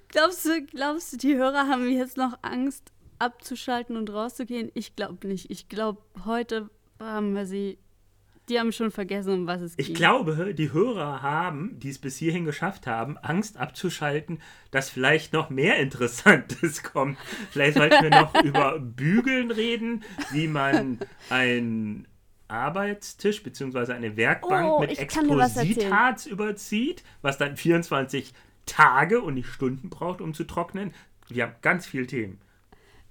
Glaubst 0.09 0.45
du, 0.45 0.65
glaubst 0.65 1.13
du, 1.13 1.17
die 1.17 1.35
Hörer 1.35 1.67
haben 1.67 1.89
jetzt 1.89 2.17
noch 2.17 2.37
Angst, 2.41 2.91
abzuschalten 3.19 3.97
und 3.97 4.09
rauszugehen? 4.11 4.71
Ich 4.73 4.95
glaube 4.95 5.27
nicht. 5.27 5.51
Ich 5.51 5.67
glaube, 5.69 6.01
heute 6.25 6.69
haben 6.99 7.33
wir 7.35 7.45
sie. 7.45 7.77
Die 8.49 8.57
haben 8.57 8.71
schon 8.71 8.91
vergessen, 8.91 9.33
um 9.33 9.47
was 9.47 9.59
es 9.61 9.73
Ich 9.75 9.87
ging. 9.87 9.95
glaube, 9.97 10.53
die 10.53 10.71
Hörer 10.71 11.21
haben, 11.21 11.77
die 11.79 11.89
es 11.89 11.99
bis 11.99 12.15
hierhin 12.15 12.45
geschafft 12.45 12.87
haben, 12.87 13.17
Angst 13.17 13.57
abzuschalten, 13.57 14.41
dass 14.71 14.89
vielleicht 14.89 15.33
noch 15.33 15.49
mehr 15.49 15.75
Interessantes 15.79 16.81
kommt. 16.93 17.17
Vielleicht 17.51 17.77
sollten 17.77 18.01
wir 18.01 18.09
noch 18.09 18.33
über 18.45 18.79
Bügeln 18.79 19.51
reden, 19.51 20.05
wie 20.31 20.47
man 20.47 20.97
einen 21.29 22.07
Arbeitstisch 22.47 23.43
bzw. 23.43 23.93
eine 23.93 24.17
Werkbank 24.17 24.67
Oh, 24.69 24.79
mit. 24.79 24.97
Expositats 24.97 26.25
überzieht, 26.25 27.03
was 27.21 27.37
dann 27.37 27.57
24 27.57 28.33
Tage 28.65 29.21
und 29.21 29.35
nicht 29.35 29.47
Stunden 29.47 29.89
braucht, 29.89 30.21
um 30.21 30.33
zu 30.33 30.43
trocknen. 30.43 30.93
Wir 31.27 31.43
haben 31.43 31.55
ganz 31.61 31.85
viele 31.85 32.07
Themen. 32.07 32.39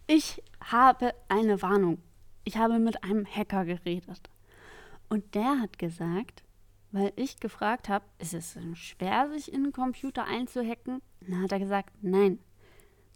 Ich 0.07 0.43
habe 0.61 1.13
eine 1.29 1.61
Warnung. 1.63 1.99
Ich 2.45 2.57
habe 2.57 2.79
mit 2.79 3.03
einem 3.03 3.27
Hacker 3.27 3.65
geredet. 3.65 4.31
Und 5.09 5.35
der 5.35 5.61
hat 5.61 5.79
gesagt, 5.79 6.43
weil 6.93 7.13
ich 7.17 7.41
gefragt 7.41 7.89
habe, 7.89 8.05
ist 8.19 8.35
es 8.35 8.57
schwer, 8.75 9.29
sich 9.31 9.53
in 9.53 9.65
einen 9.65 9.73
Computer 9.73 10.25
einzuhacken? 10.25 11.03
Dann 11.21 11.43
hat 11.43 11.53
er 11.53 11.59
gesagt, 11.59 11.91
nein, 12.03 12.39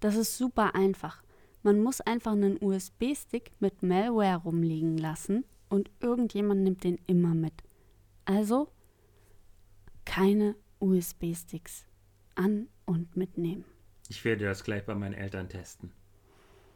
das 0.00 0.16
ist 0.16 0.36
super 0.36 0.74
einfach. 0.74 1.22
Man 1.62 1.82
muss 1.82 2.00
einfach 2.00 2.32
einen 2.32 2.58
USB-Stick 2.60 3.52
mit 3.60 3.82
Malware 3.82 4.38
rumliegen 4.38 4.98
lassen 4.98 5.44
und 5.70 5.90
irgendjemand 6.00 6.62
nimmt 6.62 6.84
den 6.84 6.98
immer 7.06 7.34
mit. 7.34 7.54
Also 8.26 8.70
keine 10.04 10.56
USB-Sticks 10.80 11.86
an 12.34 12.68
und 12.84 13.16
mitnehmen. 13.16 13.64
Ich 14.08 14.24
werde 14.24 14.44
das 14.44 14.64
gleich 14.64 14.84
bei 14.84 14.94
meinen 14.94 15.14
Eltern 15.14 15.48
testen. 15.48 15.92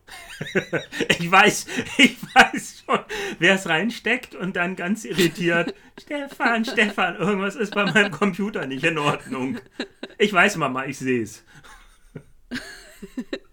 ich 1.19 1.31
weiß, 1.31 1.67
ich 1.99 2.23
weiß 2.35 2.85
schon, 2.85 3.01
wer 3.39 3.55
es 3.55 3.69
reinsteckt 3.69 4.35
und 4.35 4.57
dann 4.57 4.77
ganz 4.77 5.05
irritiert. 5.05 5.75
Stefan, 6.01 6.65
Stefan, 6.65 7.17
irgendwas 7.17 7.57
ist 7.57 7.75
bei 7.75 7.85
meinem 7.85 8.11
Computer 8.11 8.67
nicht 8.67 8.85
in 8.85 8.99
Ordnung. 8.99 9.59
Ich 10.19 10.33
weiß, 10.33 10.57
Mama, 10.57 10.85
ich 10.85 10.99
sehe 10.99 11.23
es. 11.23 11.45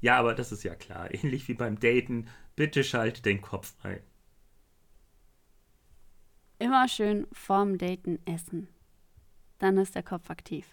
Ja, 0.00 0.18
aber 0.18 0.34
das 0.34 0.52
ist 0.52 0.64
ja 0.64 0.74
klar. 0.74 1.12
Ähnlich 1.14 1.48
wie 1.48 1.54
beim 1.54 1.78
Daten. 1.78 2.28
Bitte 2.56 2.84
schalt 2.84 3.24
den 3.24 3.40
Kopf 3.40 3.74
ein. 3.82 4.00
Immer 6.58 6.88
schön 6.88 7.26
vorm 7.32 7.78
Daten 7.78 8.18
essen. 8.26 8.68
Dann 9.58 9.78
ist 9.78 9.94
der 9.94 10.02
Kopf 10.02 10.30
aktiv. 10.30 10.66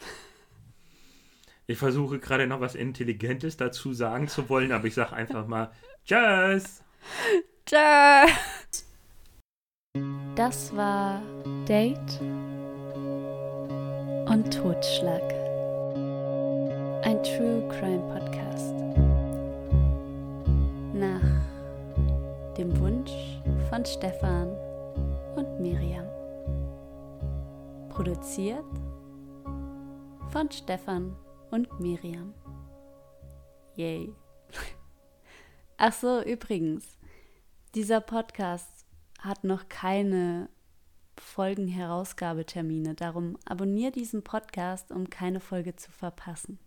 Ich 1.68 1.78
versuche 1.78 2.18
gerade 2.18 2.48
noch 2.48 2.60
was 2.60 2.74
Intelligentes 2.74 3.56
dazu 3.56 3.94
sagen 3.94 4.26
zu 4.26 4.48
wollen, 4.48 4.72
aber 4.72 4.88
ich 4.88 4.94
sage 4.94 5.12
einfach 5.12 5.46
mal 5.46 5.70
Tschüss. 6.04 6.82
Tschüss. 7.64 8.84
Das 10.34 10.74
war 10.74 11.22
Date 11.66 12.20
und 14.28 14.50
Totschlag. 14.52 15.41
Ein 17.04 17.20
True 17.24 17.66
Crime 17.68 17.98
Podcast. 18.12 18.74
Nach 20.94 22.54
dem 22.56 22.78
Wunsch 22.78 23.10
von 23.68 23.84
Stefan 23.84 24.48
und 25.34 25.60
Miriam. 25.60 26.06
Produziert 27.88 28.64
von 30.30 30.48
Stefan 30.52 31.16
und 31.50 31.80
Miriam. 31.80 32.32
Yay. 33.74 34.14
Ach 35.78 35.92
so, 35.92 36.22
übrigens, 36.22 36.98
dieser 37.74 38.00
Podcast 38.00 38.86
hat 39.18 39.42
noch 39.42 39.68
keine 39.68 40.48
Folgenherausgabetermine. 41.18 42.94
Darum 42.94 43.36
abonniere 43.44 43.90
diesen 43.90 44.22
Podcast, 44.22 44.92
um 44.92 45.10
keine 45.10 45.40
Folge 45.40 45.74
zu 45.74 45.90
verpassen. 45.90 46.60